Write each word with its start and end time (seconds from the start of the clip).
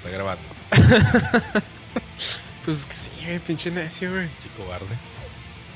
está 0.00 0.10
grabando. 0.10 0.42
Pues 2.62 2.84
que 2.84 2.94
sí, 2.94 3.10
güey, 3.24 3.38
pinche 3.38 3.70
necio, 3.70 4.10
güey. 4.12 4.28
Chico 4.42 4.68
barde. 4.68 4.94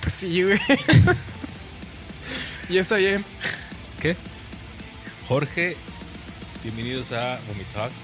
Pues 0.03 0.13
sí, 0.13 0.43
güey. 0.43 0.61
y 2.69 2.77
eso 2.77 2.97
bien. 2.97 3.25
¿Qué? 4.01 4.15
Jorge, 5.27 5.79
bienvenidos 6.63 7.13
a 7.13 7.41
Vomit 7.49 7.67
Talks. 7.69 7.97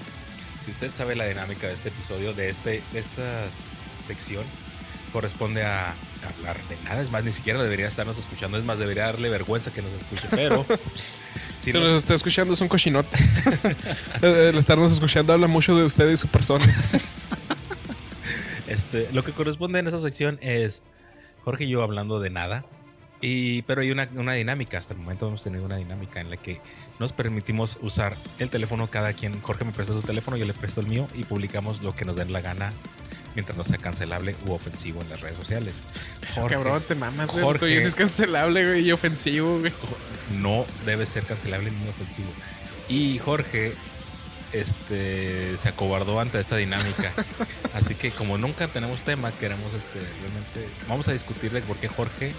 Si 0.65 0.71
usted 0.71 0.95
sabe 0.95 1.15
la 1.15 1.25
dinámica 1.25 1.67
de 1.67 1.73
este 1.75 1.89
episodio, 1.89 2.33
de, 2.33 2.49
este, 2.49 2.81
de 2.91 2.99
esta 2.99 3.45
sección, 4.05 4.43
corresponde 5.13 5.63
a 5.63 5.93
hablar 6.35 6.57
de 6.67 6.75
nada. 6.83 7.01
Es 7.03 7.11
más, 7.11 7.23
ni 7.23 7.31
siquiera 7.31 7.61
debería 7.61 7.87
estarnos 7.87 8.17
escuchando. 8.17 8.57
Es 8.57 8.63
más, 8.63 8.79
debería 8.79 9.05
darle 9.05 9.29
vergüenza 9.29 9.71
que 9.71 9.83
nos 9.83 9.91
escuche. 9.91 10.27
Pero 10.31 10.65
Si 11.61 11.71
si 11.71 11.77
nos 11.77 11.83
nos- 11.89 11.97
está 11.99 12.13
escuchando 12.15 12.53
es 12.53 12.61
un 12.61 12.67
cochinote. 12.67 13.15
El 14.21 14.57
estarnos 14.57 14.91
escuchando 14.91 15.31
habla 15.33 15.47
mucho 15.47 15.75
de 15.75 15.83
usted 15.85 16.09
y 16.09 16.17
su 16.17 16.27
persona. 16.27 16.65
Este, 18.67 19.09
lo 19.11 19.23
que 19.25 19.33
corresponde 19.33 19.79
en 19.79 19.87
esta 19.87 19.99
sección 19.99 20.39
es 20.41 20.83
Jorge 21.43 21.65
y 21.65 21.69
yo 21.69 21.83
hablando 21.83 22.19
de 22.21 22.29
nada. 22.29 22.63
Y, 23.19 23.61
pero 23.63 23.81
hay 23.81 23.91
una, 23.91 24.09
una 24.15 24.33
dinámica, 24.33 24.77
hasta 24.77 24.93
el 24.93 24.99
momento 25.01 25.27
hemos 25.27 25.43
tenido 25.43 25.65
una 25.65 25.75
dinámica 25.75 26.21
en 26.21 26.29
la 26.29 26.37
que 26.37 26.61
nos 26.97 27.11
permitimos 27.13 27.77
usar 27.81 28.15
el 28.39 28.49
teléfono 28.49 28.87
cada 28.87 29.11
quien. 29.13 29.39
Jorge 29.41 29.65
me 29.65 29.71
presta 29.73 29.93
su 29.93 30.01
teléfono, 30.01 30.37
yo 30.37 30.45
le 30.45 30.53
presto 30.53 30.79
el 30.81 30.87
mío 30.87 31.05
y 31.13 31.23
publicamos 31.25 31.81
lo 31.83 31.93
que 31.93 32.05
nos 32.05 32.15
den 32.15 32.31
la 32.33 32.39
gana 32.41 32.71
mientras 33.35 33.57
no 33.57 33.63
sea 33.63 33.77
cancelable 33.77 34.35
u 34.45 34.51
ofensivo 34.53 35.01
en 35.01 35.09
las 35.09 35.21
redes 35.21 35.37
sociales. 35.37 35.75
Jorge 36.35 36.55
Cabrón, 36.55 36.83
te 36.87 36.95
mamas, 36.95 37.31
güey. 37.31 37.43
Jorge. 37.43 37.77
Es 37.77 37.95
cancelable, 37.95 38.65
güey, 38.65 38.87
y 38.87 38.91
ofensivo, 38.91 39.59
güey. 39.59 39.73
no 40.39 40.65
debe 40.85 41.05
ser 41.05 41.23
cancelable 41.23 41.71
ni 41.71 41.89
ofensivo. 41.89 42.29
Y 42.89 43.19
Jorge 43.19 43.73
este, 44.53 45.57
se 45.57 45.69
acobardó 45.69 46.19
ante 46.19 46.39
esta 46.39 46.57
dinámica. 46.57 47.11
Así 47.73 47.95
que 47.95 48.11
como 48.11 48.37
nunca 48.37 48.67
tenemos 48.67 49.01
tema, 49.03 49.31
queremos 49.31 49.73
este, 49.73 49.99
realmente... 50.21 50.67
Vamos 50.87 51.07
a 51.07 51.13
discutir 51.13 51.51
de 51.51 51.61
por 51.61 51.77
qué 51.77 51.87
Jorge... 51.87 52.33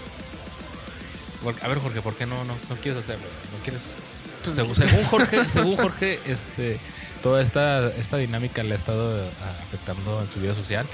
a 1.61 1.67
ver 1.67 1.79
Jorge, 1.79 2.01
¿por 2.01 2.15
qué 2.15 2.25
no, 2.25 2.43
no, 2.45 2.55
no 2.69 2.75
quieres 2.75 3.03
hacerlo? 3.03 3.25
¿No 3.51 3.63
quieres...? 3.63 3.95
Pues, 4.43 4.55
según, 4.55 4.75
según 4.75 5.03
Jorge, 5.05 5.49
según 5.49 5.77
Jorge, 5.77 6.19
este, 6.25 6.79
toda 7.21 7.41
esta, 7.41 7.87
esta 7.95 8.17
dinámica 8.17 8.63
le 8.63 8.73
ha 8.73 8.75
estado 8.75 9.23
ah, 9.41 9.51
afectando 9.63 10.21
en 10.21 10.29
su 10.29 10.39
vida 10.41 10.53
social 10.55 10.85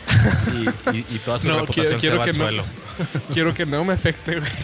y, 0.54 0.70
y- 0.98 1.06
y 1.10 1.18
toda 1.20 1.40
su 1.40 1.48
No, 1.48 1.62
reputación 1.62 2.00
quiero- 2.00 2.00
quiero 2.00 2.16
se 2.16 2.18
va 2.18 2.24
al 2.24 2.32
que 2.32 2.38
no. 2.38 2.46
suelo. 2.46 2.64
Quiero 3.34 3.54
que 3.54 3.66
no 3.66 3.86
me 3.86 3.94
afecte, 3.94 4.40
güey. 4.40 4.52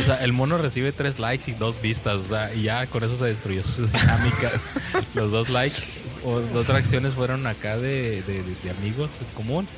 O 0.00 0.04
sea, 0.04 0.24
el 0.24 0.32
mono 0.32 0.56
recibe 0.56 0.90
tres 0.92 1.18
likes 1.18 1.50
y 1.50 1.54
dos 1.54 1.82
vistas. 1.82 2.16
O 2.16 2.28
sea, 2.28 2.54
y 2.54 2.62
ya 2.62 2.86
con 2.86 3.04
eso 3.04 3.18
se 3.18 3.26
destruyó 3.26 3.62
su 3.62 3.86
dinámica. 3.86 4.50
Los 5.14 5.32
dos 5.32 5.50
likes 5.50 5.82
o 6.24 6.40
dos 6.40 6.66
reacciones 6.66 7.14
fueron 7.14 7.46
acá 7.46 7.76
de, 7.76 8.22
de- 8.22 8.42
de- 8.42 8.54
de 8.62 8.70
amigos 8.70 9.10
en 9.20 9.26
común. 9.34 9.68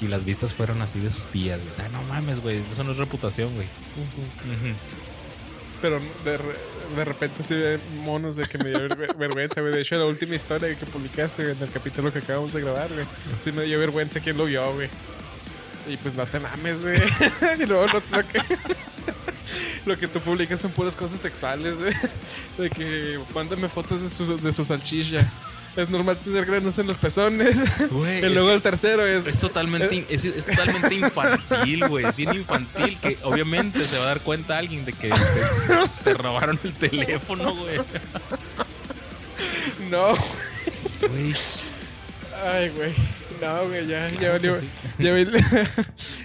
Y 0.00 0.08
las 0.08 0.24
vistas 0.24 0.52
fueron 0.52 0.82
así 0.82 0.98
de 0.98 1.10
sus 1.10 1.26
tías. 1.26 1.60
güey. 1.60 1.72
O 1.72 1.76
sea, 1.76 1.88
no 1.90 2.02
mames, 2.04 2.40
güey. 2.40 2.60
Eso 2.72 2.82
no 2.82 2.90
es 2.90 2.96
reputación, 2.98 3.54
güey. 3.54 3.68
Pero 5.82 6.00
de, 6.24 6.38
de 6.96 7.04
repente 7.04 7.42
sí 7.42 7.54
ve 7.54 7.78
monos, 7.96 8.36
güey, 8.36 8.48
que 8.48 8.56
me 8.58 8.70
dio 8.70 8.88
ver- 8.88 9.14
vergüenza, 9.16 9.60
güey. 9.60 9.72
De 9.74 9.80
hecho, 9.82 9.96
la 9.96 10.04
última 10.06 10.34
historia 10.36 10.74
que 10.78 10.86
publicaste 10.86 11.42
en 11.50 11.60
el 11.60 11.70
capítulo 11.70 12.12
que 12.12 12.20
acabamos 12.20 12.52
de 12.52 12.60
grabar, 12.62 12.88
güey. 12.92 13.04
Sí 13.40 13.50
me 13.52 13.62
dio 13.64 13.78
vergüenza 13.80 14.20
quién 14.20 14.36
lo 14.38 14.44
vio, 14.46 14.72
güey. 14.72 14.88
Y 15.88 15.96
pues 15.96 16.14
no 16.14 16.24
te 16.24 16.38
mames, 16.38 16.82
güey. 16.82 16.96
luego 17.66 17.86
lo, 17.88 18.02
lo 18.16 18.28
que... 18.28 18.40
Lo 19.84 19.98
que 19.98 20.06
tú 20.06 20.20
publicas 20.20 20.60
son 20.60 20.70
puras 20.70 20.94
cosas 20.94 21.20
sexuales, 21.20 21.80
güey. 21.82 21.92
De 22.56 22.70
que 22.70 23.18
mándame 23.34 23.68
fotos 23.68 24.00
de 24.00 24.08
su, 24.08 24.36
de 24.38 24.52
su 24.52 24.64
salchicha. 24.64 25.28
Es 25.74 25.88
normal 25.88 26.18
tener 26.18 26.44
granos 26.44 26.78
en 26.78 26.86
los 26.86 26.96
pezones. 26.96 27.58
Güey, 27.90 28.18
y 28.26 28.28
luego 28.28 28.52
el 28.52 28.60
tercero 28.60 29.06
es... 29.06 29.26
Es 29.26 29.38
totalmente, 29.38 30.04
es, 30.10 30.24
es 30.24 30.44
totalmente 30.46 30.94
infantil, 30.94 31.88
güey. 31.88 32.04
Es 32.04 32.16
bien 32.16 32.34
infantil 32.34 32.98
que 33.00 33.18
obviamente 33.22 33.80
se 33.82 33.96
va 33.98 34.04
a 34.04 34.06
dar 34.08 34.20
cuenta 34.20 34.58
alguien 34.58 34.84
de 34.84 34.92
que 34.92 35.08
te, 35.08 36.04
te 36.04 36.14
robaron 36.14 36.58
el 36.62 36.72
teléfono, 36.74 37.54
güey. 37.54 37.78
No. 39.90 40.14
Güey, 41.08 41.34
Ay, 42.44 42.68
güey. 42.70 42.92
No, 43.40 43.66
güey, 43.66 43.86
ya, 43.86 44.08
ya 44.08 44.16
Claro 44.18 44.32
valió. 44.34 44.60
sí. 44.60 44.68
Ya 44.98 45.12
vi. 45.12 45.22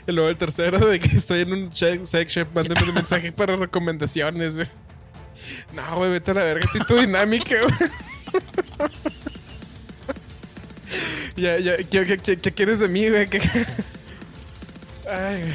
y 0.07 0.11
luego 0.11 0.29
el 0.29 0.37
tercero 0.37 0.85
de 0.85 0.99
que 0.99 1.15
estoy 1.15 1.41
en 1.41 1.53
un 1.53 1.71
sex 1.71 2.11
shop, 2.11 2.47
mándame 2.53 2.87
un 2.89 2.93
mensaje 2.93 3.31
para 3.31 3.55
recomendaciones, 3.55 4.55
güey. 4.55 4.67
No, 5.73 5.95
güey, 5.95 6.11
vete 6.11 6.31
a 6.31 6.33
la 6.35 6.43
verga, 6.43 6.67
tu 6.87 6.95
dinámica, 6.97 7.55
güey. 7.61 7.91
Ya, 11.37 11.57
ya, 11.59 11.77
¿qué, 11.77 12.05
qué, 12.05 12.17
qué- 12.17 12.37
qué 12.37 12.51
quieres 12.51 12.79
de 12.79 12.87
mí, 12.87 13.09
güey? 13.09 13.27
¿Qué- 13.27 13.39
Ay, 15.09 15.41
güey. 15.41 15.53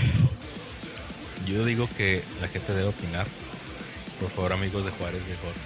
Yo 1.46 1.64
digo 1.64 1.88
que 1.96 2.22
la 2.40 2.48
gente 2.48 2.72
debe 2.72 2.88
opinar. 2.88 3.26
Por 4.20 4.30
favor, 4.30 4.52
amigos 4.52 4.84
de 4.84 4.92
Juárez 4.92 5.26
de 5.26 5.34
Jorge, 5.36 5.60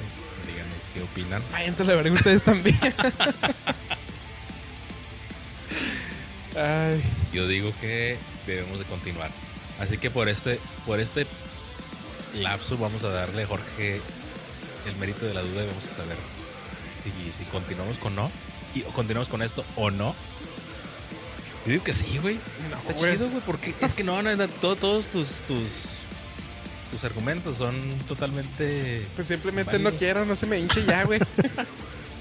díganos 0.51 0.89
qué 0.95 1.03
opinan. 1.03 1.43
Váyanse 1.53 1.83
a 1.83 1.87
la 1.87 1.95
verga 1.95 2.15
ustedes 2.15 2.43
también. 2.43 2.79
Ay, 6.57 7.03
Yo 7.33 7.47
digo 7.47 7.73
que 7.81 8.17
debemos 8.47 8.79
de 8.79 8.85
continuar. 8.87 9.31
Así 9.79 9.99
que 9.99 10.11
por 10.11 10.29
este, 10.31 10.59
por 10.87 11.01
este 11.01 11.27
lapso 12.35 12.79
vamos 12.79 13.05
a 13.05 13.09
darle 13.11 13.43
a 13.43 13.47
Jorge 13.47 14.01
el 14.87 14.97
mérito 14.97 15.27
de 15.27 15.35
la 15.35 15.43
duda 15.43 15.65
y 15.65 15.67
vamos 15.67 15.85
a 15.87 15.97
saber 15.97 16.17
si, 17.03 17.11
si 17.37 17.45
continuamos 17.51 17.99
con 17.99 18.15
no. 18.17 18.31
Y, 18.77 18.83
continuamos 18.93 19.29
con 19.29 19.43
esto 19.43 19.65
o 19.77 19.91
no. 19.91 20.15
Yo 21.65 21.73
digo 21.73 21.85
que 21.85 21.95
sí, 21.95 22.19
güey. 22.23 22.39
No, 22.71 22.79
Está 22.79 22.93
güey. 22.93 23.13
chido, 23.15 23.29
güey. 23.29 23.43
Porque 23.45 23.75
es 23.81 23.95
que 23.95 24.05
no, 24.05 24.23
no, 24.23 24.49
todo- 24.49 24.77
todos 24.77 25.09
tus, 25.09 25.41
tus, 25.43 25.67
tus 26.91 27.05
argumentos 27.05 27.57
son 27.57 27.81
totalmente 28.07 29.07
pues 29.15 29.27
simplemente 29.27 29.79
no 29.79 29.91
quiero, 29.93 30.25
no 30.25 30.35
se 30.37 30.47
me 30.47 30.59
hinche 30.59 30.85
ya, 30.85 31.05
güey. 31.05 31.21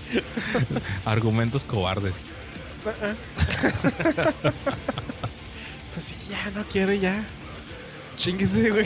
argumentos 1.05 1.63
cobardes. 1.63 2.15
Pues 5.93 6.03
sí, 6.07 6.15
ya, 6.29 6.51
no 6.53 6.63
quiero 6.65 6.93
ya. 6.93 7.23
Chinguese, 8.17 8.69
güey. 8.69 8.85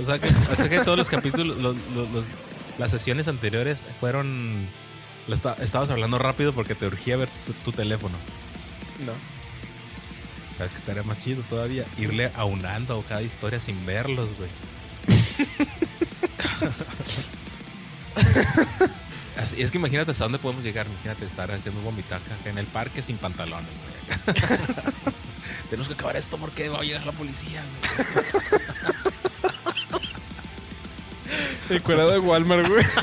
O 0.00 0.04
sea 0.04 0.18
que, 0.18 0.28
o 0.28 0.54
sea 0.54 0.68
que 0.68 0.80
todos 0.80 0.98
los 0.98 1.08
capítulos, 1.08 1.56
los- 1.56 1.76
los- 1.94 2.10
los- 2.10 2.24
las 2.78 2.90
sesiones 2.90 3.26
anteriores 3.28 3.86
fueron. 4.00 4.66
La 5.28 5.34
esta- 5.34 5.54
estabas 5.60 5.90
hablando 5.90 6.18
rápido 6.18 6.52
porque 6.52 6.74
te 6.74 6.86
urgía 6.86 7.16
ver 7.16 7.28
tu, 7.46 7.52
tu 7.52 7.72
teléfono. 7.72 8.16
No. 9.06 9.12
Sabes 10.56 10.72
que 10.72 10.78
estaría 10.78 11.02
más 11.02 11.22
chido 11.22 11.42
todavía 11.48 11.84
irle 11.98 12.30
aunando 12.34 12.98
a 12.98 13.04
cada 13.04 13.22
historia 13.22 13.60
sin 13.60 13.84
verlos, 13.86 14.28
güey. 14.36 14.50
Así- 19.36 19.62
es 19.62 19.70
que 19.70 19.78
imagínate 19.78 20.10
hasta 20.12 20.24
dónde 20.24 20.38
podemos 20.38 20.62
llegar. 20.64 20.86
Imagínate 20.86 21.24
estar 21.24 21.50
haciendo 21.50 21.80
vomitaca 21.80 22.36
en 22.44 22.58
el 22.58 22.66
parque 22.66 23.00
sin 23.02 23.16
pantalones, 23.16 23.70
güey. 23.82 24.36
Tenemos 25.70 25.88
que 25.88 25.94
acabar 25.94 26.16
esto 26.16 26.36
porque 26.36 26.68
va 26.68 26.80
a 26.80 26.82
llegar 26.82 27.06
la 27.06 27.12
policía, 27.12 27.64
güey. 27.64 27.80
Encuerado 31.78 32.10
de 32.10 32.18
Walmart, 32.18 32.68
güey. 32.68 32.84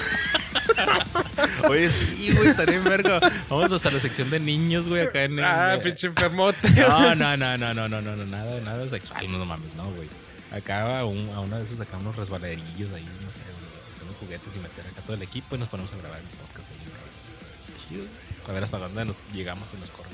Oye, 1.68 1.90
sí, 1.90 2.34
güey, 2.34 2.50
estaría 2.50 2.76
en 2.78 2.84
verga. 2.84 3.20
Vámonos 3.50 3.86
a 3.86 3.92
la 3.92 4.00
sección 4.00 4.30
de 4.30 4.40
niños, 4.40 4.88
güey, 4.88 5.02
acá 5.08 5.24
en. 5.24 5.40
en- 5.40 5.46
Ah, 5.46 5.76
eh, 5.76 5.80
pinche 5.80 6.08
enfermote. 6.08 6.70
No, 6.72 7.16
no, 7.16 7.36
no, 7.38 7.58
no, 7.58 7.74
no, 7.74 7.90
no, 7.90 8.02
no, 8.02 8.16
no, 8.16 8.26
nada, 8.26 8.60
nada 8.62 8.90
sexual, 8.90 9.32
no, 9.32 9.38
no 9.38 9.46
mames, 9.46 9.74
no, 9.76 9.86
güey. 9.92 10.08
Acá 10.52 11.00
a, 11.00 11.06
un, 11.06 11.30
a 11.36 11.40
uno 11.42 11.58
de 11.58 11.64
esos, 11.64 11.80
acá 11.80 11.98
unos 11.98 12.16
resbaladerillos 12.16 12.92
ahí, 12.94 13.04
no 13.04 13.32
sé, 13.32 13.40
la 13.46 13.84
sección 13.86 14.08
de 14.10 14.16
juguetes 14.20 14.56
y 14.56 14.60
meter 14.60 14.86
acá 14.88 15.02
todo 15.02 15.16
el 15.16 15.22
equipo 15.22 15.56
y 15.56 15.60
nos 15.60 15.70
ponemos 15.70 15.92
a 15.94 15.98
grabar 15.98 16.20
el 16.20 16.26
podcast 16.26 16.72
ahí. 16.72 16.78
güey. 16.78 18.04
Chido. 18.06 18.50
A 18.50 18.54
ver 18.54 18.64
hasta 18.64 18.80
dónde 18.80 19.06
nos 19.06 19.16
llegamos 19.34 19.70
y 19.76 19.80
nos 19.80 19.90
corren. 19.92 20.14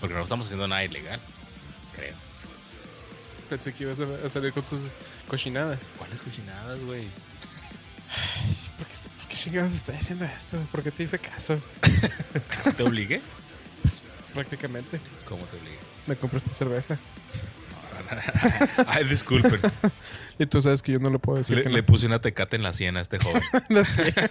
Porque 0.00 0.14
no 0.14 0.22
estamos 0.22 0.44
haciendo 0.46 0.68
nada 0.68 0.84
ilegal, 0.84 1.20
creo. 1.94 2.14
Pensé 3.48 3.72
que 3.72 3.84
ibas 3.84 4.00
a 4.00 4.26
a 4.26 4.28
salir 4.28 4.52
con 4.52 4.62
tus 4.64 4.88
cochinadas. 5.28 5.78
¿Cuáles 5.96 6.20
cochinadas, 6.20 6.78
güey? 6.80 7.06
¿Por 9.36 9.42
qué, 9.44 9.50
chingados 9.50 9.74
estoy 9.74 9.96
haciendo 9.96 10.24
esto? 10.24 10.56
¿Por 10.72 10.82
qué 10.82 10.90
te 10.90 11.02
hice 11.02 11.18
caso? 11.18 11.60
¿Te 12.76 12.82
obligué? 12.82 13.20
Prácticamente. 14.32 14.98
¿Cómo 15.28 15.44
te 15.44 15.58
obligué? 15.58 15.76
Me 16.06 16.16
compraste 16.16 16.54
cerveza. 16.54 16.96
Ay, 18.86 19.04
disculpen. 19.04 19.60
Y 20.38 20.44
tú 20.46 20.60
sabes 20.60 20.82
que 20.82 20.92
yo 20.92 20.98
no 20.98 21.08
lo 21.08 21.18
puedo 21.18 21.38
decir 21.38 21.56
Le, 21.56 21.62
que 21.62 21.70
le 21.70 21.80
no. 21.80 21.86
puse 21.86 22.04
una 22.06 22.20
tecate 22.20 22.56
en 22.56 22.62
la 22.62 22.74
sien 22.74 22.96
a 22.98 23.00
este 23.00 23.18
joven. 23.18 23.40
No 23.70 23.82
sé. 23.84 24.12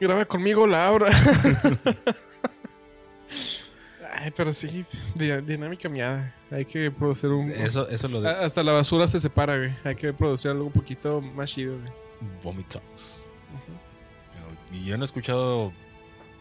Graba 0.00 0.24
conmigo, 0.24 0.66
Laura. 0.66 1.10
Pero 4.36 4.52
sí, 4.52 4.84
di- 5.14 5.40
dinámica 5.42 5.88
miada. 5.88 6.34
Hay 6.50 6.64
que 6.64 6.90
producir 6.90 7.30
un. 7.30 7.50
Eso, 7.50 7.88
eso 7.88 8.08
lo 8.08 8.20
de 8.20 8.30
Hasta 8.30 8.62
la 8.62 8.72
basura 8.72 9.06
se 9.06 9.20
separa, 9.20 9.56
güey. 9.56 9.72
Hay 9.84 9.94
que 9.94 10.12
producir 10.12 10.50
algo 10.50 10.64
un 10.64 10.72
poquito 10.72 11.20
más 11.20 11.50
chido, 11.50 11.76
güey. 11.78 12.30
Vomitox. 12.42 13.20
Y 14.72 14.84
yo 14.86 14.96
no 14.96 15.04
he 15.04 15.06
escuchado. 15.06 15.72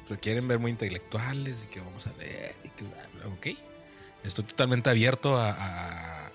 Se 0.05 0.17
quieren 0.19 0.47
ver 0.47 0.59
muy 0.59 0.71
intelectuales 0.71 1.65
y 1.65 1.67
que 1.67 1.79
vamos 1.81 2.07
a 2.07 2.13
leer. 2.17 2.55
Y 2.63 2.69
que, 2.69 2.83
ok. 3.27 3.57
Estoy 4.23 4.43
totalmente 4.45 4.89
abierto 4.89 5.35
a. 5.37 5.51
a- 5.51 6.27
a- 6.27 6.31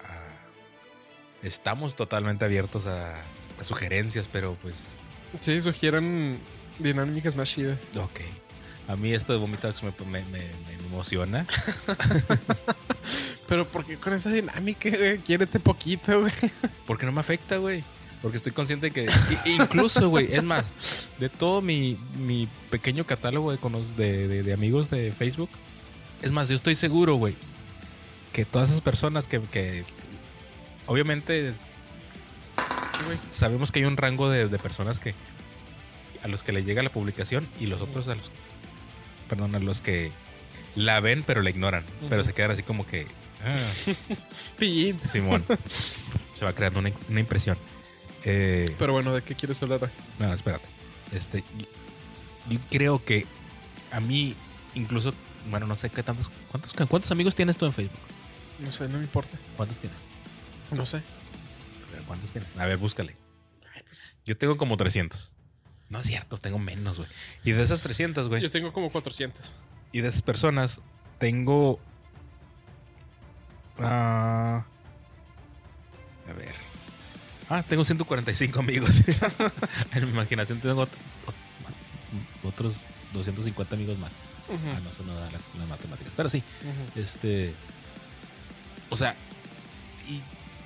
estamos 1.42 1.94
totalmente 1.96 2.44
abiertos 2.44 2.86
a, 2.86 3.20
a 3.60 3.64
sugerencias, 3.64 4.28
pero 4.28 4.54
pues. 4.62 4.98
Sí, 5.40 5.60
sugieran 5.60 6.38
dinámicas 6.78 7.34
más 7.36 7.50
chidas. 7.50 7.78
Ok. 7.96 8.20
A 8.88 8.96
mí 8.96 9.12
esto 9.12 9.32
de 9.32 9.38
Vomitox 9.38 9.82
me, 9.82 9.92
me, 10.06 10.22
me- 10.24 10.38
me 10.38 10.86
emociona. 10.86 11.46
Pero 13.48 13.66
porque 13.68 13.96
con 13.96 14.12
esa 14.12 14.30
dinámica, 14.30 14.90
güey, 14.90 15.18
quiérete 15.18 15.60
poquito, 15.60 16.20
güey. 16.20 16.32
Porque 16.86 17.06
no 17.06 17.12
me 17.12 17.20
afecta, 17.20 17.56
güey. 17.56 17.82
Porque 18.20 18.36
estoy 18.36 18.52
consciente 18.52 18.90
que. 18.90 19.08
incluso, 19.46 20.08
güey, 20.08 20.28
es 20.34 20.42
más, 20.42 20.72
de 21.18 21.28
todo 21.28 21.60
mi, 21.62 21.96
mi 22.18 22.48
pequeño 22.70 23.04
catálogo 23.06 23.52
de, 23.52 23.58
de, 23.96 24.28
de- 24.28 24.42
de 24.42 24.52
amigos 24.52 24.90
de 24.90 25.12
Facebook, 25.12 25.48
es 26.20 26.30
más, 26.32 26.48
yo 26.48 26.56
estoy 26.56 26.74
seguro, 26.74 27.14
güey, 27.14 27.34
que 28.32 28.44
todas 28.44 28.68
esas 28.70 28.80
personas 28.82 29.26
que. 29.28 29.40
que 29.40 29.84
obviamente. 30.86 31.54
sabemos 33.30 33.70
que 33.72 33.78
hay 33.80 33.84
un 33.86 33.96
rango 33.96 34.28
de, 34.28 34.48
de 34.48 34.58
personas 34.58 34.98
que. 35.00 35.14
A 36.22 36.28
los 36.28 36.42
que 36.42 36.50
les 36.52 36.66
llega 36.66 36.82
la 36.82 36.90
publicación 36.90 37.46
y 37.60 37.66
los 37.66 37.80
otros 37.80 38.08
a 38.08 38.14
los. 38.16 38.30
Perdón, 39.28 39.54
a 39.54 39.58
los 39.58 39.80
que 39.82 40.10
la 40.74 41.00
ven 41.00 41.22
pero 41.26 41.42
la 41.42 41.50
ignoran. 41.50 41.84
Pero 42.08 42.24
se 42.24 42.32
quedan 42.34 42.50
así 42.52 42.62
como 42.62 42.86
que. 42.86 43.06
ah, 43.44 43.56
Pillín. 44.58 44.98
Simón. 45.04 45.44
Se 46.38 46.44
va 46.44 46.52
creando 46.52 46.78
una, 46.80 46.90
una 47.08 47.20
impresión. 47.20 47.58
Eh, 48.24 48.74
Pero 48.78 48.92
bueno, 48.92 49.12
¿de 49.14 49.22
qué 49.22 49.34
quieres 49.34 49.62
hablar? 49.62 49.90
no, 50.18 50.32
espérate. 50.32 50.66
Este, 51.12 51.42
yo 52.48 52.58
creo 52.70 53.04
que 53.04 53.26
a 53.90 54.00
mí, 54.00 54.34
incluso, 54.74 55.14
bueno, 55.50 55.66
no 55.66 55.76
sé 55.76 55.88
qué 55.90 56.02
tantos. 56.02 56.30
¿Cuántos, 56.50 56.72
cuántos 56.88 57.10
amigos 57.10 57.34
tienes 57.34 57.56
tú 57.58 57.66
en 57.66 57.72
Facebook? 57.72 57.98
No 58.58 58.72
sé, 58.72 58.88
no 58.88 58.98
me 58.98 59.04
importa. 59.04 59.38
¿Cuántos 59.56 59.78
tienes? 59.78 60.04
No 60.70 60.84
sé. 60.84 60.98
A 60.98 61.92
ver, 61.94 62.02
¿Cuántos 62.06 62.30
tienes? 62.30 62.50
A 62.58 62.66
ver, 62.66 62.76
búscale. 62.76 63.16
Yo 64.26 64.36
tengo 64.36 64.56
como 64.58 64.76
300. 64.76 65.30
No 65.90 66.00
es 66.00 66.06
cierto, 66.06 66.36
tengo 66.38 66.58
menos, 66.58 66.98
güey. 66.98 67.08
Y 67.44 67.52
de 67.52 67.62
esas 67.62 67.82
300, 67.82 68.28
güey. 68.28 68.42
Yo 68.42 68.50
tengo 68.50 68.72
como 68.72 68.90
400. 68.90 69.56
Y 69.92 70.00
de 70.02 70.08
esas 70.08 70.22
personas, 70.22 70.80
tengo. 71.18 71.80
ah, 73.78 74.64
a 76.28 76.32
ver. 76.32 76.54
Ah, 77.48 77.62
tengo 77.66 77.84
145 77.84 78.60
amigos. 78.60 79.00
en 79.92 80.04
mi 80.04 80.10
imaginación 80.10 80.60
tengo 80.60 80.82
otros, 80.82 81.00
otros 82.44 82.72
250 83.14 83.74
amigos 83.74 83.98
más. 83.98 84.12
Ah, 84.50 84.80
no, 84.82 84.90
eso 84.90 85.02
no 85.04 85.14
da 85.14 85.26
la- 85.30 85.40
las 85.58 85.68
matemáticas. 85.68 86.12
Pero 86.16 86.28
sí, 86.28 86.42
este. 86.96 87.54
O 88.90 88.96
sea, 88.96 89.14
y 90.08 90.20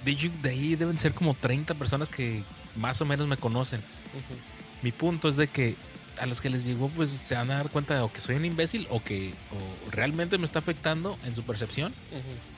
de, 0.05 0.51
ahí 0.51 0.75
deben 0.77 0.99
ser 0.99 1.15
como 1.15 1.35
30 1.35 1.75
personas 1.75 2.09
que 2.11 2.43
más 2.77 3.01
o 3.01 3.05
menos 3.05 3.29
me 3.29 3.37
conocen. 3.37 3.81
Ujú. 3.81 4.39
Mi 4.83 4.93
punto 4.93 5.29
es 5.29 5.37
de 5.37 5.49
que 5.49 5.77
a 6.21 6.27
los 6.27 6.41
que 6.41 6.51
les 6.51 6.65
llegó, 6.65 6.89
pues 6.91 7.11
se 7.11 7.35
van 7.35 7.51
a 7.51 7.55
dar 7.57 7.71
cuenta 7.71 7.95
de 7.95 8.01
o 8.01 8.13
que 8.13 8.21
soy 8.21 8.35
un 8.37 8.45
imbécil 8.45 8.87
o 8.91 9.03
que 9.03 9.31
o 9.51 9.91
realmente 9.91 10.37
me 10.39 10.45
está 10.45 10.59
afectando 10.59 11.19
en 11.25 11.35
su 11.35 11.43
percepción 11.45 11.95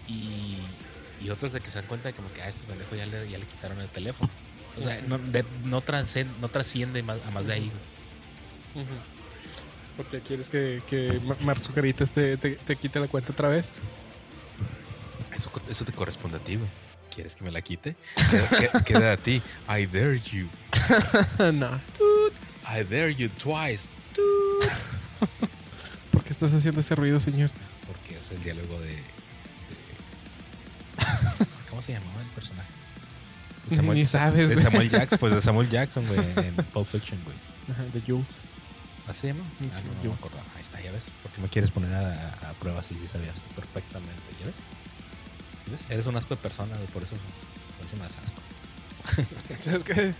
y, 0.09 0.57
y 1.25 1.31
otros 1.31 1.53
de 1.53 1.61
que 1.61 1.69
se 1.69 1.77
dan 1.79 1.87
cuenta 1.87 2.09
de 2.09 2.15
como 2.15 2.33
que 2.33 2.43
a 2.43 2.49
este 2.49 2.67
pendejo 2.67 2.95
ya 2.97 3.07
le, 3.07 3.29
ya 3.31 3.39
le 3.39 3.47
quitaron 3.47 3.81
el 3.81 3.89
teléfono. 3.89 4.31
O 4.79 4.83
sea, 4.83 5.01
no, 5.07 5.19
de- 5.19 5.45
no, 5.65 5.81
transcen- 5.83 6.27
no 6.41 6.49
trasciende 6.49 7.03
más, 7.05 7.19
a 7.27 7.31
más 7.31 7.47
de 7.47 7.53
ahí. 7.55 7.71
güey. 8.75 8.85
Ujú. 8.85 8.95
Porque 9.97 10.21
quieres 10.21 10.49
que, 10.49 10.83
que 10.91 11.21
Mar 11.45 11.61
Zucaritas 11.61 12.11
te, 12.11 12.37
te, 12.37 12.57
te 12.57 12.75
quite 12.77 12.99
la 12.99 13.07
cuenta 13.07 13.31
otra 13.33 13.49
vez. 13.49 13.73
Eso, 15.33 15.51
eso 15.69 15.85
te 15.85 15.93
corresponde 15.93 16.39
a 16.39 16.41
ti, 16.41 16.57
güey. 16.57 16.69
¿Quieres 17.15 17.37
que 17.37 17.45
me 17.45 17.53
la 17.53 17.63
quite? 17.63 17.95
Queda, 18.31 18.49
que- 18.49 18.85
queda 18.85 19.13
a 19.13 19.17
ti. 19.17 19.41
I 19.69 19.87
dare 19.87 20.21
you. 20.21 20.49
no. 21.53 21.81
I 22.67 22.83
dare 22.85 23.15
you 23.15 23.29
twice. 23.29 23.87
¿Por 26.11 26.23
qué 26.25 26.31
estás 26.31 26.53
haciendo 26.55 26.81
ese 26.81 26.95
ruido, 26.95 27.21
señor? 27.21 27.51
Porque 27.87 28.17
es 28.19 28.31
el 28.33 28.43
diálogo 28.43 28.81
de. 28.81 28.89
de- 28.89 29.05
¿Cómo 31.69 31.83
se 31.83 31.93
llamaba 31.93 32.21
el 32.21 32.27
personaje? 32.29 32.69
De 33.69 33.83
Ni 33.95 34.05
sabes, 34.05 34.51
de. 34.51 34.63
Samuel 34.63 34.91
Jackson, 34.91 35.19
pues 35.19 35.35
de 35.35 35.41
Samuel 35.41 35.69
Jackson, 35.77 36.07
güey, 36.07 36.21
en 36.47 36.55
Pulp 36.55 36.87
Fiction, 36.89 37.21
güey. 37.25 37.37
Ajá, 37.73 37.83
de 37.93 38.01
Jules. 38.01 38.39
¿Así 39.07 39.21
se 39.21 39.27
llama? 39.29 39.45
Sí, 39.59 39.71
Ah, 39.75 39.81
no, 40.03 40.11
no 40.11 40.15
me. 40.15 40.17
Ahí 40.57 40.63
está, 40.63 40.81
ya 40.81 40.91
ves. 40.93 41.11
¿Por 41.23 41.33
qué 41.33 41.41
me 41.43 41.49
quieres 41.49 41.71
poner 41.71 41.93
a, 41.93 42.29
a 42.49 42.53
prueba 42.55 42.83
si 42.83 42.95
sí 42.95 43.07
sabías 43.07 43.41
perfectamente? 43.55 44.23
¿Ya 44.41 44.47
ves? 44.47 44.57
¿Ya 45.67 45.73
ves? 45.73 45.87
Eres 45.91 46.07
un 46.07 46.17
asco 46.17 46.35
de 46.35 46.41
persona, 46.41 46.75
güey, 46.77 46.87
por 46.89 47.03
eso, 47.03 47.17
por 47.77 47.87
eso 47.87 47.97
me 47.97 48.03
das 48.05 48.17
asco. 48.25 48.41
¿Sabes 49.61 49.85
qué? 49.85 50.15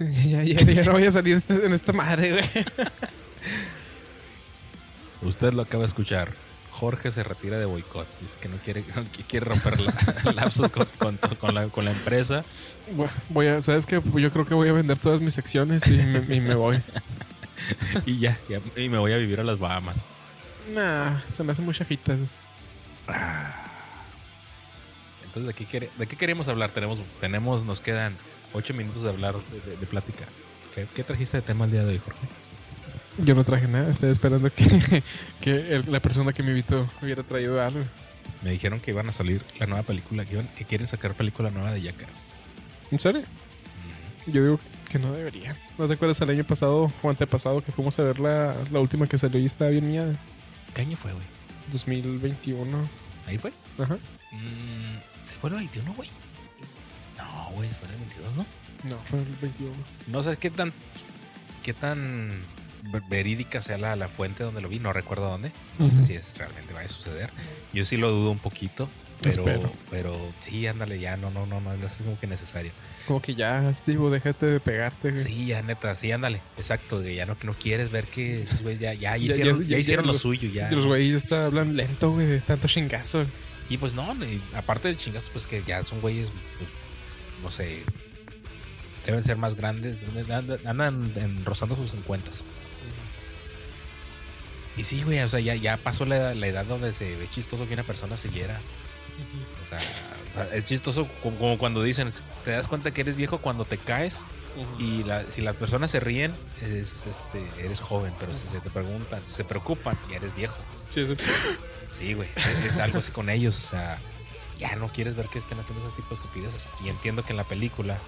ya, 0.24 0.42
ya, 0.42 0.60
ya 0.60 0.82
no 0.84 0.92
voy 0.92 1.04
a 1.06 1.10
salir 1.10 1.42
en 1.48 1.72
esta 1.72 1.92
madre, 1.92 2.30
güey. 2.32 2.66
Usted 5.22 5.52
lo 5.52 5.62
acaba 5.62 5.82
de 5.82 5.88
escuchar. 5.88 6.32
Jorge 6.70 7.10
se 7.10 7.22
retira 7.22 7.58
de 7.58 7.66
boicot. 7.66 8.06
Dice 8.20 8.36
que 8.40 8.48
no 8.48 8.56
quiere, 8.58 8.82
romper 9.44 9.80
la, 9.80 9.94
lapsos 10.34 10.70
con, 10.70 10.86
con- 10.98 11.18
con 11.38 11.54
la, 11.54 11.68
con 11.68 11.84
la 11.84 11.90
empresa. 11.90 12.44
Voy- 13.28 13.46
a, 13.48 13.62
¿sabes 13.62 13.84
qué? 13.86 14.00
Yo 14.14 14.30
creo 14.30 14.46
que 14.46 14.54
voy 14.54 14.68
a 14.68 14.72
vender 14.72 14.98
todas 14.98 15.20
mis 15.20 15.34
secciones 15.34 15.86
y 15.86 15.90
me, 15.98 16.34
y 16.34 16.40
me 16.40 16.54
voy. 16.54 16.80
Y 18.06 18.18
ya, 18.18 18.38
ya, 18.48 18.60
y 18.76 18.88
me 18.88 18.98
voy 18.98 19.12
a 19.12 19.18
vivir 19.18 19.38
a 19.40 19.44
las 19.44 19.58
Bahamas. 19.58 20.06
Nah, 20.74 21.20
se 21.28 21.42
me 21.44 21.52
hacen 21.52 21.64
muy 21.66 21.74
chafitas. 21.74 22.18
Entonces, 25.24 25.54
¿de 25.56 25.66
qué, 25.66 25.90
de 25.96 26.06
qué 26.06 26.16
queríamos 26.16 26.48
hablar? 26.48 26.70
Tenemos, 26.70 26.98
tenemos, 27.20 27.64
nos 27.64 27.80
quedan 27.80 28.16
ocho 28.52 28.74
minutos 28.74 29.02
de 29.02 29.08
hablar 29.10 29.34
de, 29.36 29.60
de- 29.70 29.76
de 29.76 29.86
plática. 29.86 30.24
¿Qué, 30.74 30.86
qué 30.94 31.02
trajiste 31.04 31.38
de 31.38 31.42
tema 31.42 31.64
el 31.64 31.70
día 31.72 31.84
de 31.84 31.92
hoy, 31.94 31.98
Jorge? 31.98 32.20
Yo 33.18 33.34
no 33.34 33.44
traje 33.44 33.66
nada, 33.68 33.90
estoy 33.90 34.10
esperando 34.10 34.50
que, 34.52 35.02
que 35.40 35.74
el- 35.76 35.90
la 35.90 36.00
persona 36.00 36.32
que 36.32 36.42
me 36.42 36.50
invitó 36.50 36.88
hubiera 37.02 37.22
traído 37.22 37.62
algo. 37.62 37.80
Me 38.42 38.50
dijeron 38.52 38.80
que 38.80 38.92
iban 38.92 39.08
a 39.08 39.12
salir 39.12 39.42
la 39.58 39.66
nueva 39.66 39.82
película, 39.82 40.24
que, 40.24 40.34
iban- 40.36 40.48
que 40.56 40.64
quieren 40.64 40.86
sacar 40.88 41.14
película 41.14 41.50
nueva 41.50 41.72
de 41.72 41.82
Jackass. 41.82 42.32
¿En 42.90 42.98
serio? 42.98 43.22
Yo 44.26 44.42
digo 44.42 44.60
que 44.88 44.98
no 44.98 45.12
debería. 45.12 45.56
¿No 45.78 45.86
te 45.86 45.94
acuerdas 45.94 46.20
el 46.20 46.30
año 46.30 46.44
pasado 46.44 46.92
o 47.02 47.10
antepasado 47.10 47.62
que 47.62 47.72
fuimos 47.72 47.98
a 47.98 48.02
ver 48.02 48.18
la, 48.20 48.54
la 48.70 48.80
última 48.80 49.06
que 49.06 49.18
salió 49.18 49.40
y 49.40 49.46
estaba 49.46 49.70
bien 49.70 49.88
mía? 49.88 50.12
¿Qué 50.74 50.82
año 50.82 50.96
fue, 50.96 51.12
güey? 51.12 51.24
2021. 51.72 52.88
¿Ahí 53.26 53.38
fue? 53.38 53.52
Ajá. 53.78 53.94
Mm, 54.32 55.26
¿Se 55.26 55.36
fue 55.36 55.50
el 55.50 55.56
21, 55.56 55.92
güey? 55.94 56.08
No, 57.32 57.50
güey, 57.54 57.68
fue 57.70 57.88
el 57.88 57.96
22, 57.96 58.36
¿no? 58.36 58.46
No, 58.88 58.96
fue 59.04 59.18
el 59.20 59.26
21. 59.40 59.72
No 60.08 60.22
sé 60.22 60.36
qué 60.36 60.50
tan 60.50 60.72
qué 61.62 61.74
tan 61.74 62.30
ver- 62.92 63.02
verídica 63.10 63.60
sea 63.60 63.76
la, 63.78 63.94
la 63.96 64.08
fuente 64.08 64.42
donde 64.44 64.60
lo 64.62 64.68
vi, 64.68 64.78
no 64.78 64.92
recuerdo 64.92 65.28
dónde. 65.28 65.52
No 65.78 65.88
sé 65.90 66.02
si 66.04 66.14
es, 66.14 66.36
realmente 66.38 66.72
va 66.72 66.80
a 66.80 66.88
suceder. 66.88 67.30
Yo 67.72 67.84
sí 67.84 67.96
lo 67.98 68.10
dudo 68.10 68.30
un 68.30 68.38
poquito, 68.38 68.88
pero 69.22 69.42
Espero. 69.46 69.72
pero 69.90 70.18
sí, 70.40 70.66
ándale 70.66 70.98
ya, 70.98 71.16
no 71.18 71.30
no 71.30 71.44
no 71.46 71.60
no, 71.60 71.76
no 71.76 71.86
es 71.86 71.94
como 71.98 72.18
que 72.18 72.26
necesario. 72.26 72.72
Como 73.06 73.20
que 73.20 73.34
ya, 73.34 73.70
Steve, 73.74 74.08
déjate 74.10 74.46
de 74.46 74.60
pegarte. 74.60 75.10
güey. 75.10 75.22
Sí, 75.22 75.46
ya 75.46 75.60
neta, 75.62 75.94
sí, 75.94 76.10
ándale, 76.12 76.40
exacto, 76.56 77.02
que 77.02 77.14
ya 77.14 77.26
no 77.26 77.36
no 77.42 77.52
quieres 77.54 77.90
ver 77.90 78.06
que 78.06 78.42
esos 78.44 78.62
güeyes 78.62 78.80
ya 78.80 78.94
ya 78.94 79.16
Ya- 79.16 79.18
hicieron 79.18 79.66
ya- 79.66 79.78
hicieron 79.78 80.06
lo 80.06 80.14
suyo 80.14 80.48
ya. 80.48 80.70
Los 80.70 80.86
güeyes 80.86 81.14
está 81.16 81.44
hablan 81.44 81.76
lento, 81.76 82.12
güey, 82.12 82.26
de 82.26 82.40
tanto 82.40 82.66
chingazo. 82.68 83.26
Y 83.68 83.76
pues 83.76 83.94
no, 83.94 84.12
y 84.24 84.40
aparte 84.54 84.88
de 84.88 84.96
chingazos, 84.96 85.30
pues 85.30 85.46
que 85.46 85.62
ya 85.64 85.84
son 85.84 86.00
güeyes, 86.00 86.30
pues, 86.58 86.70
no 87.42 87.50
sé, 87.50 87.82
deben 89.06 89.24
ser 89.24 89.36
más 89.36 89.56
grandes, 89.56 90.00
andan, 90.30 90.58
andan 90.66 91.12
en- 91.16 91.44
rozando 91.44 91.76
sus 91.76 91.90
50. 91.92 92.30
Y 94.76 94.84
sí, 94.84 95.02
güey, 95.02 95.20
o 95.20 95.28
sea, 95.28 95.40
ya, 95.40 95.54
ya 95.56 95.76
pasó 95.76 96.06
la, 96.06 96.34
la 96.34 96.46
edad 96.46 96.64
donde 96.64 96.92
se 96.92 97.16
ve 97.16 97.28
chistoso 97.28 97.66
que 97.66 97.74
una 97.74 97.82
persona 97.82 98.16
se 98.16 98.30
hiera. 98.30 98.60
O 99.60 99.64
sea, 99.64 99.78
o 100.28 100.32
sea, 100.32 100.44
es 100.54 100.64
chistoso 100.64 101.06
como, 101.22 101.36
como 101.38 101.58
cuando 101.58 101.82
dicen, 101.82 102.10
te 102.44 102.52
das 102.52 102.66
cuenta 102.68 102.90
que 102.92 103.02
eres 103.02 103.16
viejo 103.16 103.38
cuando 103.38 103.64
te 103.66 103.76
caes 103.76 104.24
y 104.78 105.02
la- 105.04 105.24
si 105.24 105.42
las 105.42 105.56
personas 105.56 105.90
se 105.90 106.00
ríen, 106.00 106.32
es, 106.62 107.06
este, 107.06 107.44
eres 107.62 107.80
joven, 107.80 108.14
pero 108.18 108.32
si 108.32 108.46
se 108.48 108.60
te 108.60 108.70
preguntan, 108.70 109.20
si 109.26 109.34
se 109.34 109.44
preocupan, 109.44 109.98
ya 110.10 110.16
eres 110.16 110.34
viejo. 110.34 110.56
Sí, 110.88 111.04
sí. 111.04 111.14
Sí, 111.88 112.14
güey. 112.14 112.28
Es, 112.36 112.72
es 112.74 112.78
algo 112.78 112.98
así 113.00 113.12
con 113.12 113.28
ellos. 113.28 113.64
O 113.66 113.70
sea, 113.70 113.98
ya 114.60 114.76
no 114.76 114.92
quieres 114.92 115.14
ver 115.16 115.26
que 115.28 115.38
estén 115.40 115.58
haciendo 115.58 115.84
ese 115.84 115.96
tipo 115.96 116.10
de 116.10 116.14
estupideces. 116.14 116.68
Y 116.84 116.88
entiendo 116.88 117.24
que 117.24 117.32
en 117.32 117.38
la 117.38 117.44
película, 117.44 117.98